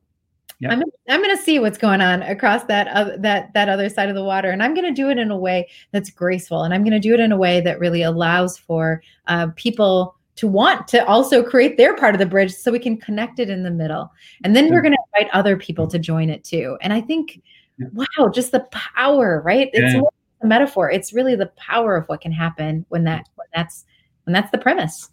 Yep. 0.62 0.72
I'm 0.74 0.84
I'm 1.08 1.24
going 1.24 1.36
to 1.36 1.42
see 1.42 1.58
what's 1.60 1.78
going 1.78 2.02
on 2.02 2.22
across 2.22 2.66
that 2.66 2.90
uh, 2.90 3.16
that 3.20 3.54
that 3.54 3.70
other 3.70 3.88
side 3.88 4.10
of 4.10 4.16
the 4.16 4.24
water, 4.24 4.50
and 4.50 4.62
I'm 4.62 4.74
going 4.74 4.86
to 4.86 4.94
do 4.94 5.10
it 5.10 5.18
in 5.18 5.32
a 5.32 5.38
way 5.38 5.70
that's 5.92 6.10
graceful, 6.10 6.64
and 6.64 6.74
I'm 6.74 6.84
going 6.84 6.92
to 6.92 7.00
do 7.00 7.14
it 7.14 7.22
in 7.22 7.32
a 7.32 7.38
way 7.38 7.62
that 7.62 7.80
really 7.80 8.02
allows 8.02 8.58
for 8.58 9.02
uh, 9.28 9.48
people 9.56 10.16
to 10.36 10.48
want 10.50 10.88
to 10.90 11.06
also 11.06 11.44
create 11.44 11.78
their 11.78 11.96
part 11.96 12.14
of 12.14 12.20
the 12.20 12.26
bridge, 12.26 12.54
so 12.54 12.74
we 12.74 12.80
can 12.80 12.98
connect 12.98 13.40
it 13.40 13.50
in 13.50 13.64
the 13.64 13.72
middle, 13.72 14.12
and 14.44 14.54
then 14.54 14.70
we're 14.70 14.82
going 14.82 14.94
to 14.94 15.04
invite 15.14 15.34
other 15.34 15.56
people 15.56 15.88
to 15.88 15.98
join 15.98 16.30
it 16.30 16.44
too. 16.44 16.78
And 16.82 16.92
I 16.92 17.00
think, 17.00 17.42
yeah. 17.78 17.88
wow, 17.94 18.28
just 18.28 18.52
the 18.52 18.68
power, 18.72 19.42
right? 19.46 19.70
It's 19.72 19.94
yeah. 19.94 20.02
a 20.42 20.48
metaphor. 20.48 20.92
It's 20.92 21.14
really 21.14 21.36
the 21.36 21.52
power 21.56 21.96
of 21.96 22.06
what 22.08 22.20
can 22.20 22.34
happen 22.34 22.86
when 22.90 23.06
that 23.06 23.30
when 23.36 23.48
that's 23.56 23.86
when 24.26 24.34
that's 24.34 24.52
the 24.52 24.58
premise. 24.58 25.10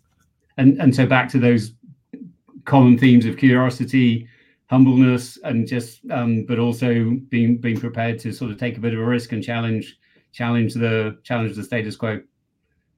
And 0.57 0.81
and 0.81 0.93
so 0.93 1.07
back 1.07 1.29
to 1.31 1.39
those 1.39 1.73
common 2.65 2.99
themes 2.99 3.27
of 3.27 3.37
curiosity 3.37 4.27
humbleness 4.69 5.39
and 5.45 5.67
just 5.67 6.01
um, 6.11 6.45
but 6.45 6.59
also 6.59 7.17
being 7.29 7.59
being 7.59 7.79
prepared 7.79 8.19
to 8.19 8.33
sort 8.33 8.51
of 8.51 8.59
take 8.59 8.77
a 8.77 8.81
bit 8.81 8.95
of 8.95 9.01
a 9.01 9.05
risk 9.05 9.33
and 9.33 9.43
challenge 9.43 9.99
challenge 10.33 10.75
the 10.75 11.19
challenge 11.23 11.57
the 11.57 11.63
status 11.63 11.97
quo. 11.97 12.21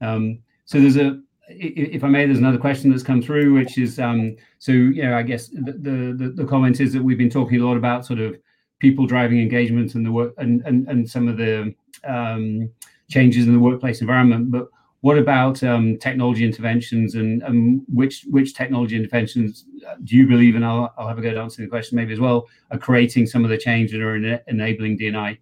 Um, 0.00 0.40
so 0.64 0.81
there's 0.81 0.96
a 0.96 1.20
if 1.50 2.04
i 2.04 2.09
may 2.09 2.26
there's 2.26 2.38
another 2.38 2.59
question 2.59 2.90
that's 2.90 3.02
come 3.02 3.22
through 3.22 3.54
which 3.54 3.78
is 3.78 3.98
um, 3.98 4.37
so 4.59 4.72
you 4.72 5.02
know 5.02 5.16
i 5.16 5.22
guess 5.22 5.48
the, 5.48 5.72
the 5.72 6.33
the 6.35 6.44
comment 6.44 6.81
is 6.81 6.92
that 6.92 7.02
we've 7.02 7.16
been 7.18 7.31
talking 7.31 7.61
a 7.61 7.66
lot 7.66 7.76
about 7.76 8.04
sort 8.04 8.20
of 8.20 8.38
people 8.78 9.07
driving 9.07 9.40
engagement 9.40 9.94
and 9.94 10.04
the 10.04 10.12
work 10.12 10.35
and 10.38 10.62
and, 10.66 10.87
and 10.88 11.09
some 11.09 11.26
of 11.26 11.37
the 11.37 11.74
um, 12.04 12.70
changes 13.11 13.46
in 13.46 13.54
the 13.54 13.59
workplace 13.59 14.00
environment 14.00 14.50
but 14.50 14.68
what 15.00 15.16
about 15.16 15.62
um, 15.62 15.96
technology 15.98 16.44
interventions 16.44 17.14
and, 17.14 17.42
and 17.42 17.82
which 17.88 18.24
which 18.30 18.54
technology 18.54 18.96
interventions 18.96 19.64
uh, 19.88 19.94
do 20.02 20.16
you 20.16 20.26
believe, 20.26 20.56
and 20.56 20.64
I'll, 20.64 20.92
I'll 20.98 21.06
have 21.06 21.18
a 21.18 21.22
go 21.22 21.28
at 21.28 21.37
answering 21.37 21.66
the 21.66 21.70
question 21.70 21.96
maybe 21.96 22.12
as 22.12 22.20
well, 22.20 22.48
are 22.72 22.78
creating 22.78 23.26
some 23.26 23.44
of 23.44 23.50
the 23.50 23.58
change 23.58 23.94
and 23.94 24.02
are 24.02 24.16
en- 24.16 24.40
enabling 24.48 24.98
DNI? 24.98 25.38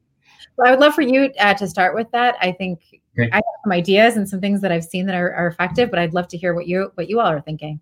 Well, 0.57 0.69
I 0.69 0.71
would 0.73 0.81
love 0.81 0.95
for 0.95 1.03
you 1.03 1.33
uh, 1.39 1.55
to 1.55 1.67
start 1.67 1.95
with 1.95 2.11
that. 2.13 2.37
I 2.41 2.53
think 2.53 2.81
okay. 3.19 3.31
I 3.33 3.37
have 3.37 3.45
some 3.65 3.73
ideas 3.73 4.17
and 4.17 4.29
some 4.29 4.41
things 4.41 4.61
that 4.61 4.73
I've 4.73 4.85
seen 4.85 5.07
that 5.07 5.15
are, 5.15 5.33
are, 5.33 5.47
effective, 5.47 5.91
but 5.91 5.99
I'd 5.99 6.15
love 6.15 6.29
to 6.29 6.37
hear 6.37 6.55
what 6.55 6.67
you 6.67 6.91
what 6.95 7.09
you 7.09 7.21
all 7.21 7.27
are 7.27 7.41
thinking. 7.41 7.81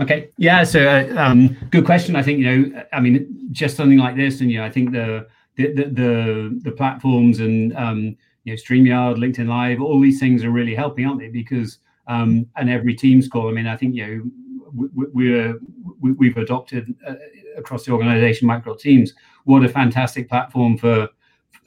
Okay, 0.00 0.30
yeah. 0.36 0.64
So, 0.64 0.88
uh, 0.88 1.14
um, 1.16 1.56
good 1.70 1.84
question. 1.84 2.16
I 2.16 2.22
think 2.22 2.40
you 2.40 2.44
know, 2.44 2.82
I 2.92 2.98
mean, 2.98 3.48
just 3.52 3.76
something 3.76 3.98
like 3.98 4.16
this, 4.16 4.40
and 4.40 4.50
you 4.50 4.58
know, 4.58 4.64
I 4.64 4.70
think 4.70 4.90
the 4.90 5.28
the 5.56 5.72
the 5.72 5.84
the, 5.84 6.60
the 6.64 6.72
platforms 6.72 7.38
and 7.38 7.76
um, 7.76 8.16
you 8.46 8.52
know, 8.52 8.56
StreamYard, 8.56 9.16
LinkedIn 9.16 9.48
Live, 9.48 9.82
all 9.82 10.00
these 10.00 10.20
things 10.20 10.44
are 10.44 10.50
really 10.50 10.74
helping, 10.74 11.04
aren't 11.04 11.18
they? 11.18 11.28
Because 11.28 11.78
um, 12.06 12.46
and 12.54 12.70
every 12.70 12.94
Teams 12.94 13.26
call. 13.26 13.48
I 13.48 13.52
mean, 13.52 13.66
I 13.66 13.76
think 13.76 13.96
you 13.96 14.06
know 14.06 14.90
we're 15.12 15.58
we, 16.00 16.28
have 16.28 16.36
adopted 16.36 16.94
uh, 17.06 17.16
across 17.56 17.84
the 17.84 17.90
organization 17.90 18.48
Microsoft 18.48 18.80
Teams. 18.80 19.12
What 19.44 19.64
a 19.64 19.68
fantastic 19.68 20.28
platform 20.28 20.78
for. 20.78 21.08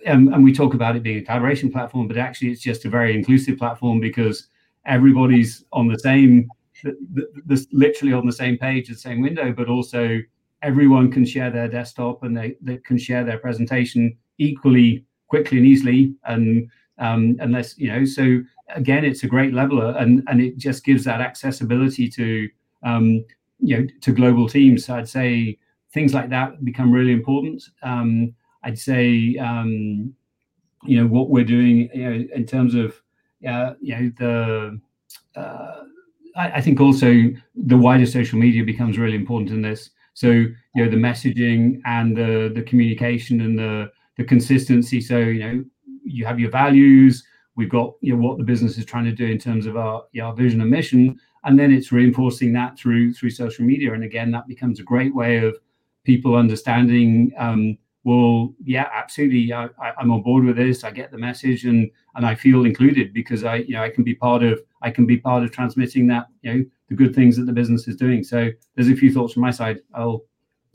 Um, 0.07 0.31
and 0.33 0.41
we 0.41 0.53
talk 0.53 0.73
about 0.73 0.95
it 0.95 1.03
being 1.03 1.17
a 1.17 1.21
collaboration 1.21 1.69
platform, 1.69 2.07
but 2.07 2.15
actually 2.15 2.51
it's 2.51 2.61
just 2.61 2.85
a 2.85 2.89
very 2.89 3.13
inclusive 3.13 3.57
platform 3.57 3.99
because 3.99 4.47
everybody's 4.85 5.65
on 5.73 5.89
the 5.89 5.99
same, 5.99 6.47
the, 6.83 7.27
the, 7.47 7.67
literally 7.73 8.13
on 8.13 8.25
the 8.25 8.31
same 8.31 8.57
page, 8.57 8.87
the 8.87 8.95
same 8.95 9.21
window, 9.21 9.51
but 9.51 9.67
also 9.67 10.19
everyone 10.61 11.11
can 11.11 11.25
share 11.25 11.51
their 11.51 11.67
desktop 11.67 12.23
and 12.23 12.37
they, 12.37 12.55
they 12.61 12.77
can 12.77 12.97
share 12.97 13.25
their 13.25 13.39
presentation 13.39 14.15
equally 14.37 15.03
quickly 15.29 15.57
and 15.57 15.67
easily 15.67 16.13
and 16.25 16.69
um, 16.97 17.37
unless 17.39 17.77
you 17.77 17.91
know 17.91 18.03
so 18.03 18.41
again 18.75 19.05
it's 19.05 19.23
a 19.23 19.27
great 19.27 19.53
leveler 19.53 19.95
and 19.97 20.23
and 20.27 20.41
it 20.41 20.57
just 20.57 20.83
gives 20.83 21.03
that 21.05 21.21
accessibility 21.21 22.09
to 22.09 22.49
um, 22.83 23.23
you 23.59 23.77
know 23.77 23.87
to 24.01 24.11
global 24.11 24.47
teams. 24.47 24.85
So 24.85 24.95
i'd 24.95 25.09
say 25.09 25.57
things 25.93 26.13
like 26.13 26.29
that 26.29 26.63
become 26.63 26.91
really 26.91 27.13
important. 27.13 27.63
Um, 27.83 28.33
i'd 28.63 28.77
say 28.79 29.37
um, 29.37 30.13
you 30.83 31.01
know 31.01 31.07
what 31.07 31.29
we're 31.29 31.43
doing 31.45 31.89
you 31.93 32.09
know 32.09 32.25
in 32.35 32.45
terms 32.45 32.75
of 32.75 33.01
uh, 33.47 33.73
you 33.81 33.95
know 33.95 34.11
the 34.17 34.79
uh, 35.39 35.83
I, 36.35 36.51
I 36.55 36.61
think 36.61 36.79
also 36.79 37.13
the 37.55 37.77
wider 37.77 38.05
social 38.05 38.39
media 38.39 38.63
becomes 38.63 38.97
really 38.97 39.15
important 39.15 39.51
in 39.51 39.61
this. 39.61 39.91
So 40.13 40.29
you 40.29 40.55
know 40.75 40.89
the 40.89 40.97
messaging 40.97 41.81
and 41.85 42.15
the 42.15 42.51
the 42.53 42.61
communication 42.63 43.41
and 43.41 43.57
the 43.57 43.91
the 44.19 44.25
consistency. 44.25 45.01
So 45.01 45.17
you 45.17 45.39
know 45.39 45.63
you 46.03 46.25
have 46.25 46.39
your 46.39 46.51
values. 46.51 47.23
We've 47.55 47.69
got 47.69 47.93
you 48.01 48.15
know 48.15 48.21
what 48.21 48.37
the 48.37 48.43
business 48.43 48.77
is 48.77 48.85
trying 48.85 49.05
to 49.05 49.11
do 49.11 49.25
in 49.25 49.39
terms 49.39 49.65
of 49.65 49.77
our 49.77 50.03
you 50.11 50.21
know, 50.21 50.27
our 50.27 50.35
vision 50.35 50.61
and 50.61 50.69
mission, 50.69 51.19
and 51.45 51.57
then 51.57 51.71
it's 51.73 51.91
reinforcing 51.91 52.53
that 52.53 52.77
through 52.77 53.13
through 53.13 53.31
social 53.31 53.65
media. 53.65 53.93
And 53.93 54.03
again, 54.03 54.29
that 54.31 54.47
becomes 54.47 54.79
a 54.79 54.83
great 54.83 55.15
way 55.15 55.37
of 55.37 55.57
people 56.03 56.35
understanding. 56.35 57.31
Um, 57.37 57.77
well, 58.03 58.53
yeah, 58.63 58.89
absolutely. 58.93 59.51
I, 59.53 59.67
am 59.99 60.11
on 60.11 60.21
board 60.21 60.43
with 60.45 60.55
this. 60.55 60.83
I 60.83 60.91
get 60.91 61.11
the 61.11 61.17
message, 61.17 61.63
and 61.63 61.89
and 62.15 62.25
I 62.25 62.35
feel 62.35 62.65
included 62.65 63.13
because 63.13 63.45
I, 63.45 63.57
you 63.57 63.73
know, 63.73 63.83
I 63.83 63.89
can 63.89 64.03
be 64.03 64.15
part 64.15 64.43
of. 64.43 64.59
I 64.81 64.91
can 64.91 65.05
be 65.05 65.17
part 65.17 65.43
of 65.43 65.51
transmitting 65.51 66.07
that, 66.07 66.27
you 66.41 66.53
know, 66.53 66.65
the 66.87 66.95
good 66.95 67.13
things 67.13 67.35
that 67.35 67.45
the 67.45 67.51
business 67.51 67.87
is 67.87 67.97
doing. 67.97 68.23
So 68.23 68.49
there's 68.75 68.87
a 68.87 68.95
few 68.95 69.13
thoughts 69.13 69.33
from 69.33 69.41
my 69.41 69.51
side. 69.51 69.79
I'll 69.93 70.23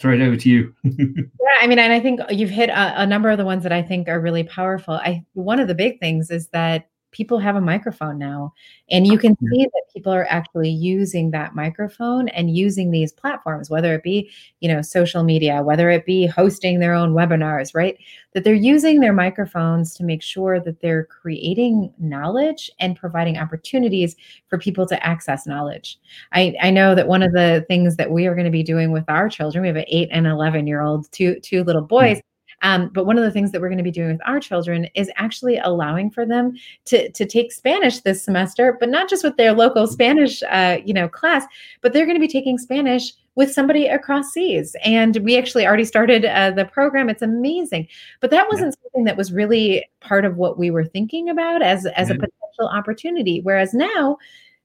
throw 0.05 0.13
it 0.13 0.21
over 0.21 0.37
to 0.37 0.51
you. 0.51 0.75
yeah, 0.85 1.59
I 1.63 1.67
mean, 1.67 1.79
and 1.79 1.91
I 1.91 1.99
think 1.99 2.21
you've 2.29 2.51
hit 2.51 2.69
a, 2.69 3.01
a, 3.01 3.07
number 3.07 3.31
of 3.31 3.39
the 3.39 3.45
ones 3.47 3.63
that 3.63 3.73
I 3.73 3.81
think 3.81 4.07
are 4.07 4.21
really 4.21 4.43
powerful. 4.43 4.95
I 4.95 5.25
one 5.33 5.59
of 5.59 5.67
the 5.67 5.75
big 5.75 5.99
things 5.99 6.31
is 6.31 6.49
that 6.49 6.91
people 7.15 7.39
have 7.39 7.57
a 7.57 7.61
microphone 7.61 8.19
now 8.19 8.53
and 8.91 9.07
you 9.07 9.19
can 9.19 9.37
see 9.39 9.65
that 9.65 9.83
people 9.95 10.13
are 10.13 10.27
actually 10.29 10.71
using 10.71 11.31
that 11.31 11.55
microphone 11.55 12.29
and 12.29 12.55
using 12.55 12.91
these 12.91 13.13
platforms 13.13 13.71
whether 13.71 13.95
it 13.95 14.03
be 14.03 14.31
you 14.61 14.69
know 14.69 14.83
social 14.83 15.23
media 15.23 15.63
whether 15.63 15.89
it 15.89 16.05
be 16.05 16.27
hosting 16.27 16.81
their 16.81 16.93
own 16.93 17.15
webinars 17.15 17.75
right? 17.75 17.99
That 18.33 18.45
they're 18.45 18.55
using 18.55 19.01
their 19.01 19.13
microphones 19.13 19.95
to 19.95 20.05
make 20.05 20.23
sure 20.23 20.61
that 20.61 20.81
they're 20.81 21.05
creating 21.05 21.93
knowledge 21.99 22.71
and 22.81 22.97
providing 22.97 23.39
opportunities 23.39 24.17
for 24.49 24.59
people 24.59 24.87
to 24.87 25.07
access 25.07 25.47
knowledge. 25.47 25.99
I 26.33 26.55
i 26.61 26.71
know 26.71 26.95
that 26.95 27.09
one 27.09 27.23
of 27.23 27.33
the 27.33 27.65
things 27.69 27.97
that 27.97 28.11
we 28.11 28.27
are 28.27 28.35
going 28.35 28.45
to 28.45 28.51
be 28.51 28.63
doing 28.63 28.93
with 28.93 29.05
our 29.09 29.29
children 29.29 29.63
we 29.63 29.69
have 29.69 29.77
an 29.77 29.85
8 29.89 30.09
and 30.11 30.27
11 30.27 30.67
year 30.67 30.81
old 30.81 31.11
two 31.13 31.39
two 31.41 31.65
little 31.65 31.83
boys 31.83 32.19
mm-hmm 32.19 32.34
um, 32.65 32.89
but 32.89 33.05
one 33.05 33.19
of 33.19 33.25
the 33.25 33.31
things 33.31 33.53
that 33.53 33.61
we're 33.61 33.69
going 33.69 33.79
to 33.79 33.85
be 33.85 33.91
doing 33.91 34.13
with 34.13 34.27
our 34.27 34.41
children 34.41 34.89
is 34.95 35.11
actually 35.17 35.59
allowing 35.59 36.11
for 36.11 36.25
them 36.25 36.55
to, 36.87 37.11
to 37.13 37.27
take 37.27 37.53
Spanish 37.53 38.01
this 38.01 38.25
semester, 38.25 38.79
but 38.81 38.89
not 38.89 39.09
just 39.09 39.23
with 39.23 39.37
their 39.37 39.53
local 39.53 39.87
Spanish, 39.87 40.43
uh, 40.45 40.79
you 40.83 40.95
know, 40.95 41.07
class, 41.07 41.45
but 41.83 41.93
they're 41.93 42.07
going 42.07 42.17
to 42.17 42.21
be 42.21 42.27
taking 42.27 42.57
Spanish 42.57 43.13
with 43.35 43.53
somebody 43.53 43.87
across 43.87 44.33
seas. 44.33 44.75
And 44.83 45.17
we 45.19 45.37
actually 45.37 45.67
already 45.67 45.85
started 45.85 46.25
uh, 46.25 46.53
the 46.53 46.65
program. 46.65 47.11
It's 47.11 47.21
amazing. 47.21 47.87
But 48.21 48.31
that 48.31 48.49
wasn't 48.51 48.75
yeah. 48.75 48.83
something 48.83 49.05
that 49.05 49.19
was 49.19 49.31
really 49.31 49.87
part 50.01 50.25
of 50.25 50.39
what 50.39 50.59
we 50.59 50.71
were 50.71 50.87
thinking 50.87 51.29
about 51.29 51.61
as, 51.61 51.85
as 51.85 52.09
a 52.09 52.15
potential 52.15 52.69
opportunity. 52.73 53.43
Whereas 53.43 53.75
now, 53.75 54.17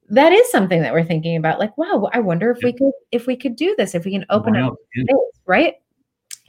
that 0.09 0.31
is 0.31 0.49
something 0.49 0.81
that 0.81 0.93
we're 0.93 1.03
thinking 1.03 1.35
about 1.35 1.59
like 1.59 1.77
wow 1.77 2.09
i 2.13 2.19
wonder 2.19 2.49
if 2.49 2.57
yeah. 2.63 2.65
we 2.65 2.73
could 2.73 2.91
if 3.11 3.27
we 3.27 3.35
could 3.35 3.55
do 3.55 3.75
this 3.77 3.93
if 3.93 4.05
we 4.05 4.11
can 4.11 4.25
open 4.31 4.55
up 4.55 4.73
space, 4.91 5.15
right 5.45 5.75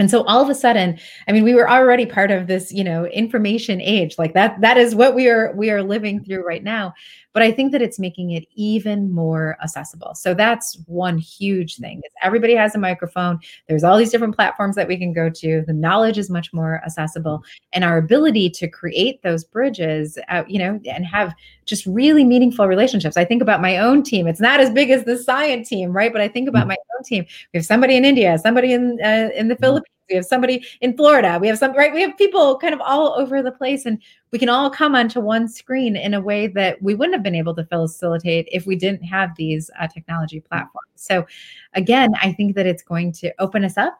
and 0.00 0.10
so 0.10 0.24
all 0.24 0.42
of 0.42 0.48
a 0.48 0.54
sudden 0.54 0.98
i 1.28 1.32
mean 1.32 1.44
we 1.44 1.54
were 1.54 1.70
already 1.70 2.04
part 2.04 2.32
of 2.32 2.48
this 2.48 2.72
you 2.72 2.82
know 2.82 3.04
information 3.06 3.80
age 3.80 4.18
like 4.18 4.34
that 4.34 4.60
that 4.60 4.76
is 4.76 4.94
what 4.94 5.14
we 5.14 5.28
are 5.28 5.52
we 5.54 5.70
are 5.70 5.82
living 5.82 6.24
through 6.24 6.44
right 6.44 6.64
now 6.64 6.92
but 7.32 7.42
i 7.42 7.50
think 7.50 7.72
that 7.72 7.82
it's 7.82 7.98
making 7.98 8.30
it 8.30 8.46
even 8.54 9.10
more 9.10 9.56
accessible. 9.62 10.14
So 10.14 10.34
that's 10.34 10.78
one 10.86 11.18
huge 11.18 11.76
thing 11.76 11.98
is 11.98 12.12
everybody 12.22 12.54
has 12.54 12.74
a 12.74 12.78
microphone. 12.78 13.38
There's 13.68 13.84
all 13.84 13.96
these 13.96 14.10
different 14.10 14.34
platforms 14.34 14.76
that 14.76 14.88
we 14.88 14.96
can 14.96 15.12
go 15.12 15.30
to. 15.30 15.62
The 15.66 15.72
knowledge 15.72 16.18
is 16.18 16.30
much 16.30 16.52
more 16.52 16.82
accessible. 16.84 17.42
And 17.72 17.84
our 17.84 17.98
ability 17.98 18.50
to 18.50 18.68
create 18.68 19.22
those 19.22 19.44
bridges 19.44 20.18
uh, 20.28 20.44
you 20.48 20.58
know 20.58 20.80
and 20.90 21.04
have 21.06 21.34
just 21.64 21.86
really 21.86 22.24
meaningful 22.24 22.66
relationships. 22.66 23.16
I 23.16 23.24
think 23.24 23.42
about 23.42 23.60
my 23.60 23.78
own 23.78 24.02
team. 24.02 24.26
It's 24.26 24.40
not 24.40 24.60
as 24.60 24.70
big 24.70 24.90
as 24.90 25.04
the 25.04 25.16
science 25.18 25.68
team 25.68 25.92
right? 25.92 26.12
But 26.12 26.22
i 26.22 26.28
think 26.28 26.48
about 26.48 26.64
mm. 26.64 26.68
my 26.68 26.76
own 26.96 27.04
team. 27.04 27.24
We 27.52 27.58
have 27.58 27.66
somebody 27.66 27.96
in 27.96 28.04
india 28.04 28.38
somebody 28.38 28.72
in 28.72 28.98
uh, 29.02 29.30
in 29.34 29.48
the 29.48 29.56
mm. 29.56 29.60
philippines 29.60 29.99
we 30.10 30.16
have 30.16 30.24
somebody 30.24 30.64
in 30.80 30.96
Florida. 30.96 31.38
We 31.40 31.48
have 31.48 31.58
some 31.58 31.72
right. 31.74 31.92
We 31.92 32.02
have 32.02 32.16
people 32.18 32.58
kind 32.58 32.74
of 32.74 32.80
all 32.80 33.14
over 33.18 33.42
the 33.42 33.52
place, 33.52 33.86
and 33.86 33.98
we 34.32 34.38
can 34.38 34.48
all 34.48 34.68
come 34.68 34.94
onto 34.94 35.20
one 35.20 35.48
screen 35.48 35.96
in 35.96 36.14
a 36.14 36.20
way 36.20 36.46
that 36.48 36.82
we 36.82 36.94
wouldn't 36.94 37.14
have 37.14 37.22
been 37.22 37.34
able 37.34 37.54
to 37.54 37.64
facilitate 37.64 38.48
if 38.52 38.66
we 38.66 38.76
didn't 38.76 39.02
have 39.04 39.30
these 39.36 39.70
uh, 39.80 39.86
technology 39.86 40.40
platforms. 40.40 40.90
So, 40.96 41.26
again, 41.74 42.10
I 42.20 42.32
think 42.32 42.54
that 42.56 42.66
it's 42.66 42.82
going 42.82 43.12
to 43.12 43.32
open 43.38 43.64
us 43.64 43.78
up. 43.78 43.98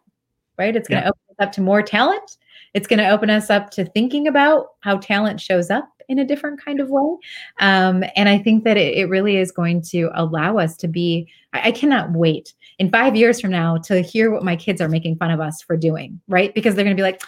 Right, 0.58 0.76
it's 0.76 0.88
going 0.88 1.02
to 1.02 1.08
open 1.08 1.20
us 1.30 1.46
up 1.46 1.52
to 1.52 1.62
more 1.62 1.82
talent. 1.82 2.36
It's 2.74 2.86
going 2.86 2.98
to 2.98 3.08
open 3.08 3.30
us 3.30 3.50
up 3.50 3.70
to 3.70 3.84
thinking 3.84 4.28
about 4.28 4.68
how 4.80 4.98
talent 4.98 5.40
shows 5.40 5.70
up 5.70 5.88
in 6.10 6.18
a 6.18 6.24
different 6.24 6.62
kind 6.62 6.80
of 6.80 6.90
way. 6.90 7.16
Um, 7.60 8.02
and 8.16 8.28
I 8.28 8.36
think 8.36 8.64
that 8.64 8.76
it, 8.76 8.98
it, 8.98 9.08
really 9.08 9.36
is 9.36 9.52
going 9.52 9.80
to 9.82 10.10
allow 10.14 10.58
us 10.58 10.76
to 10.78 10.88
be, 10.88 11.28
I, 11.52 11.68
I, 11.68 11.72
cannot 11.72 12.10
wait 12.10 12.52
in 12.80 12.90
five 12.90 13.14
years 13.14 13.40
from 13.40 13.52
now 13.52 13.76
to 13.84 14.00
hear 14.00 14.32
what 14.32 14.42
my 14.42 14.56
kids 14.56 14.80
are 14.80 14.88
making 14.88 15.16
fun 15.18 15.30
of 15.30 15.38
us 15.38 15.62
for 15.62 15.76
doing, 15.76 16.20
right? 16.26 16.52
Because 16.52 16.74
they're 16.74 16.84
going 16.84 16.96
to 16.96 17.00
be 17.00 17.04
like, 17.04 17.22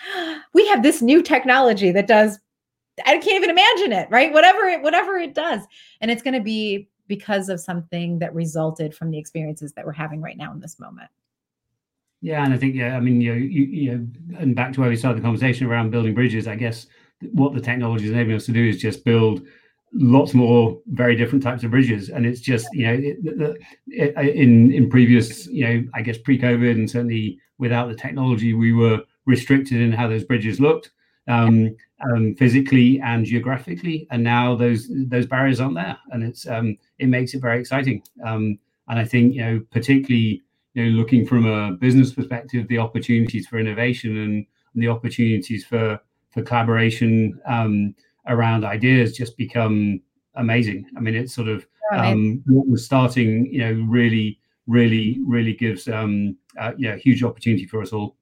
we 0.53 0.67
have 0.67 0.83
this 0.83 1.01
new 1.01 1.23
technology 1.23 1.93
that 1.93 2.09
does, 2.09 2.41
I 3.07 3.19
can't 3.19 3.37
even 3.37 3.51
imagine 3.51 3.93
it, 3.93 4.09
right? 4.11 4.33
Whatever 4.33 4.65
it, 4.65 4.83
whatever 4.83 5.17
it 5.17 5.33
does. 5.33 5.61
And 6.01 6.11
it's 6.11 6.23
going 6.23 6.35
to 6.35 6.43
be 6.43 6.89
because 7.07 7.49
of 7.49 7.61
something 7.61 8.19
that 8.19 8.35
resulted 8.35 8.97
from 8.97 9.13
the 9.13 9.19
experiences 9.19 9.73
that 9.75 9.87
we're 9.87 9.93
having 9.93 10.21
right 10.21 10.37
now 10.37 10.53
in 10.53 10.59
this 10.59 10.81
moment. 10.81 11.09
Yeah, 12.23 12.45
and 12.45 12.55
I 12.55 12.57
think 12.57 12.77
yeah, 12.77 12.97
I 12.97 13.01
mean 13.01 13.21
you 13.21 13.33
know, 13.33 13.39
you, 13.39 13.63
you 13.65 13.91
know, 13.93 14.39
and 14.39 14.55
back 14.55 14.73
to 14.75 14.81
where 14.81 14.89
we 14.89 14.97
started 14.97 15.19
the 15.19 15.25
conversation 15.25 15.67
around 15.67 15.91
building 15.91 16.15
bridges. 16.15 16.47
I 16.47 16.55
guess 16.55 16.87
what 17.33 17.53
the 17.53 17.61
technology 17.61 18.07
is 18.07 18.13
enabling 18.13 18.37
us 18.37 18.47
to 18.47 18.53
do 18.53 18.65
is 18.65 18.81
just 18.81 19.05
build 19.05 19.43
lots 19.93 20.33
more 20.33 20.81
very 20.87 21.17
different 21.17 21.43
types 21.43 21.65
of 21.65 21.73
bridges. 21.73 22.11
And 22.11 22.25
it's 22.25 22.41
just 22.41 22.69
you 22.73 22.87
know 22.87 22.93
it, 22.95 23.59
it, 23.89 24.37
in 24.37 24.73
in 24.73 24.89
previous 24.89 25.47
you 25.49 25.65
know 25.67 25.85
i 25.95 26.03
guess 26.03 26.17
pre-covid 26.19 26.71
and 26.73 26.89
certainly 26.91 27.39
without 27.59 27.89
the 27.89 27.95
technology 27.97 28.55
we 28.55 28.73
were 28.73 29.03
restricted 29.27 29.81
in 29.81 29.93
how 29.93 30.09
those 30.09 30.25
bridges 30.25 30.61
looked 30.61 30.91
um, 31.29 31.75
um, 32.05 32.35
physically 32.37 33.01
and 33.01 33.25
geographically. 33.27 34.07
And 34.11 34.23
now 34.25 34.55
those 34.55 34.89
those 35.09 35.27
barriers 35.27 35.61
aren't 35.61 35.75
there. 35.75 35.99
And 36.13 36.23
it's 36.23 36.47
um, 36.47 36.77
it 37.01 37.09
makes 37.09 37.35
it 37.35 37.41
very 37.43 37.59
exciting. 37.61 38.03
Um, 38.25 38.59
and 38.89 38.99
i 38.99 39.05
think 39.05 39.35
you 39.35 39.41
know 39.41 39.61
particularly 39.71 40.43
you 40.75 40.85
know 40.85 40.91
looking 40.91 41.27
from 41.27 41.47
a 41.47 41.73
business 41.73 42.13
perspective 42.13 42.67
the 42.69 42.79
opportunities 42.79 43.47
for 43.47 43.59
innovation 43.59 44.17
and 44.19 44.47
the 44.75 44.89
opportunities 44.89 45.65
for 45.65 45.99
for 46.31 46.43
collaboration 46.43 47.39
um, 47.47 47.95
around 48.27 48.65
ideas 48.65 49.17
just 49.17 49.37
become 49.37 50.01
amazing. 50.37 50.87
I 50.97 51.01
mean, 51.01 51.15
it's 51.15 51.35
sort 51.35 51.49
of 51.49 51.67
um, 51.93 52.43
what 52.47 52.67
was 52.69 52.85
starting, 52.85 53.47
you 53.53 53.59
know, 53.59 53.87
really, 53.87 54.39
really, 54.67 55.21
really 55.27 55.53
gives 55.53 55.89
um, 55.89 56.37
uh, 56.59 56.73
yeah, 56.79 56.97
huge 56.97 57.23
opportunity 57.23 57.67
for 57.67 57.83
us 57.83 57.93
all. 57.93 58.17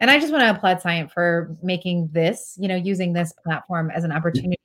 And 0.00 0.10
I 0.10 0.18
just 0.18 0.32
want 0.32 0.42
to 0.42 0.50
applaud 0.50 0.80
Science 0.80 1.12
for 1.12 1.56
making 1.62 2.08
this, 2.12 2.56
you 2.60 2.68
know, 2.68 2.76
using 2.76 3.12
this 3.12 3.32
platform 3.44 3.90
as 3.90 4.04
an 4.04 4.12
opportunity, 4.12 4.58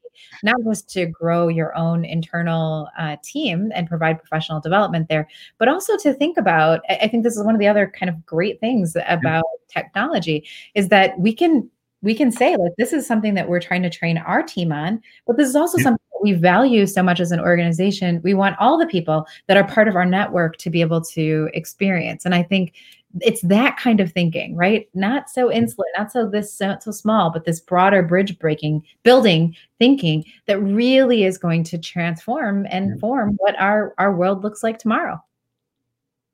not 0.44 0.56
just 0.66 0.90
to 0.92 1.06
grow 1.06 1.48
your 1.48 1.76
own 1.76 2.06
internal 2.06 2.90
uh, 2.98 3.18
team 3.24 3.72
and 3.74 3.88
provide 3.88 4.20
professional 4.20 4.60
development 4.60 5.08
there, 5.10 5.28
but 5.58 5.68
also 5.68 5.98
to 5.98 6.14
think 6.14 6.38
about. 6.38 6.82
I 6.90 7.08
think 7.08 7.24
this 7.24 7.38
is 7.38 7.44
one 7.44 7.56
of 7.56 7.60
the 7.60 7.68
other 7.68 7.92
kind 7.98 8.10
of 8.10 8.26
great 8.26 8.60
things 8.60 8.96
about 9.08 9.46
technology 9.68 10.48
is 10.76 10.90
that 10.90 11.18
we 11.20 11.34
can 11.34 11.70
we 12.02 12.14
can 12.14 12.32
say 12.32 12.56
like 12.56 12.72
this 12.78 12.94
is 12.94 13.08
something 13.08 13.34
that 13.34 13.50
we're 13.50 13.60
trying 13.60 13.82
to 13.82 13.90
train 13.90 14.18
our 14.18 14.44
team 14.44 14.72
on 14.72 15.02
but 15.26 15.38
this 15.38 15.50
is 15.50 15.56
also 15.56 15.78
yeah. 15.78 15.86
something 15.86 16.06
that 16.14 16.24
we 16.24 16.34
value 16.34 16.86
so 16.86 17.02
much 17.02 17.20
as 17.20 17.32
an 17.32 17.40
organization 17.40 18.22
we 18.24 18.34
want 18.34 18.56
all 18.60 18.78
the 18.78 18.86
people 18.86 19.26
that 19.48 19.58
are 19.58 19.68
part 19.68 19.88
of 19.88 19.96
our 19.96 20.06
network 20.06 20.58
to 20.58 20.70
be 20.70 20.82
able 20.82 21.02
to 21.02 21.50
experience 21.54 22.24
and 22.24 22.36
i 22.36 22.44
think 22.44 22.74
it's 23.22 23.42
that 23.42 23.78
kind 23.78 24.00
of 24.00 24.12
thinking, 24.12 24.56
right? 24.56 24.90
Not 24.94 25.30
so 25.30 25.52
insular, 25.52 25.88
not 25.98 26.12
so 26.12 26.30
this 26.30 26.54
so, 26.54 26.78
so 26.80 26.92
small, 26.92 27.32
but 27.32 27.46
this 27.46 27.60
broader 27.60 28.04
bridge 28.04 28.38
breaking, 28.40 28.84
building 29.04 29.56
thinking 29.80 30.26
that 30.46 30.60
really 30.60 31.24
is 31.24 31.38
going 31.38 31.64
to 31.66 31.78
transform 31.78 32.68
and 32.70 33.00
form 33.00 33.36
what 33.38 33.60
our 33.60 33.94
our 33.98 34.16
world 34.16 34.44
looks 34.44 34.64
like 34.64 34.78
tomorrow. 34.78 35.22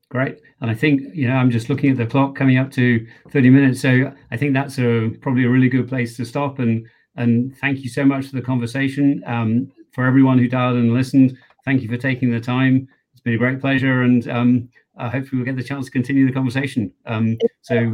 Great. 0.10 0.42
And 0.62 0.70
I 0.70 0.76
think, 0.76 1.02
you 1.16 1.28
know, 1.28 1.36
I'm 1.36 1.50
just 1.50 1.70
looking 1.70 1.90
at 1.90 1.98
the 1.98 2.06
clock 2.06 2.36
coming 2.36 2.58
up 2.60 2.70
to 2.74 3.04
30 3.32 3.50
minutes. 3.50 3.82
So 3.82 4.14
I 4.30 4.38
think 4.38 4.54
that's 4.54 4.78
a 4.78 5.10
probably 5.22 5.46
a 5.46 5.50
really 5.50 5.70
good 5.70 5.90
place 5.90 6.16
to 6.18 6.26
stop. 6.26 6.60
And 6.60 6.88
and 7.16 7.56
thank 7.58 7.80
you 7.80 7.90
so 7.90 8.06
much 8.06 8.28
for 8.28 8.36
the 8.36 8.42
conversation. 8.42 9.24
Um, 9.26 9.72
for 9.92 10.06
everyone 10.06 10.40
who 10.40 10.48
dialed 10.48 10.78
and 10.78 10.94
listened, 10.94 11.38
thank 11.66 11.82
you 11.82 11.88
for 11.88 11.98
taking 11.98 12.32
the 12.32 12.40
time. 12.40 12.88
It's 13.12 13.22
been 13.22 13.36
a 13.36 13.38
great 13.38 13.60
pleasure. 13.60 14.02
And 14.02 14.28
um, 14.28 14.70
uh, 14.98 15.10
hopefully 15.10 15.40
we'll 15.40 15.46
get 15.46 15.56
the 15.56 15.64
chance 15.64 15.86
to 15.86 15.92
continue 15.92 16.26
the 16.26 16.34
conversation. 16.34 16.92
Um, 17.06 17.38
so 17.62 17.92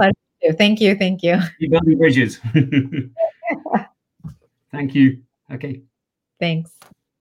thank 0.58 0.82
you. 0.82 0.96
Thank 0.96 1.24
you. 1.24 1.40
Keep 1.60 1.72
building 1.72 1.98
bridges. 1.98 2.40
thank 4.72 4.96
you. 4.96 5.22
Okay. 5.52 5.82
Thanks. 6.40 6.72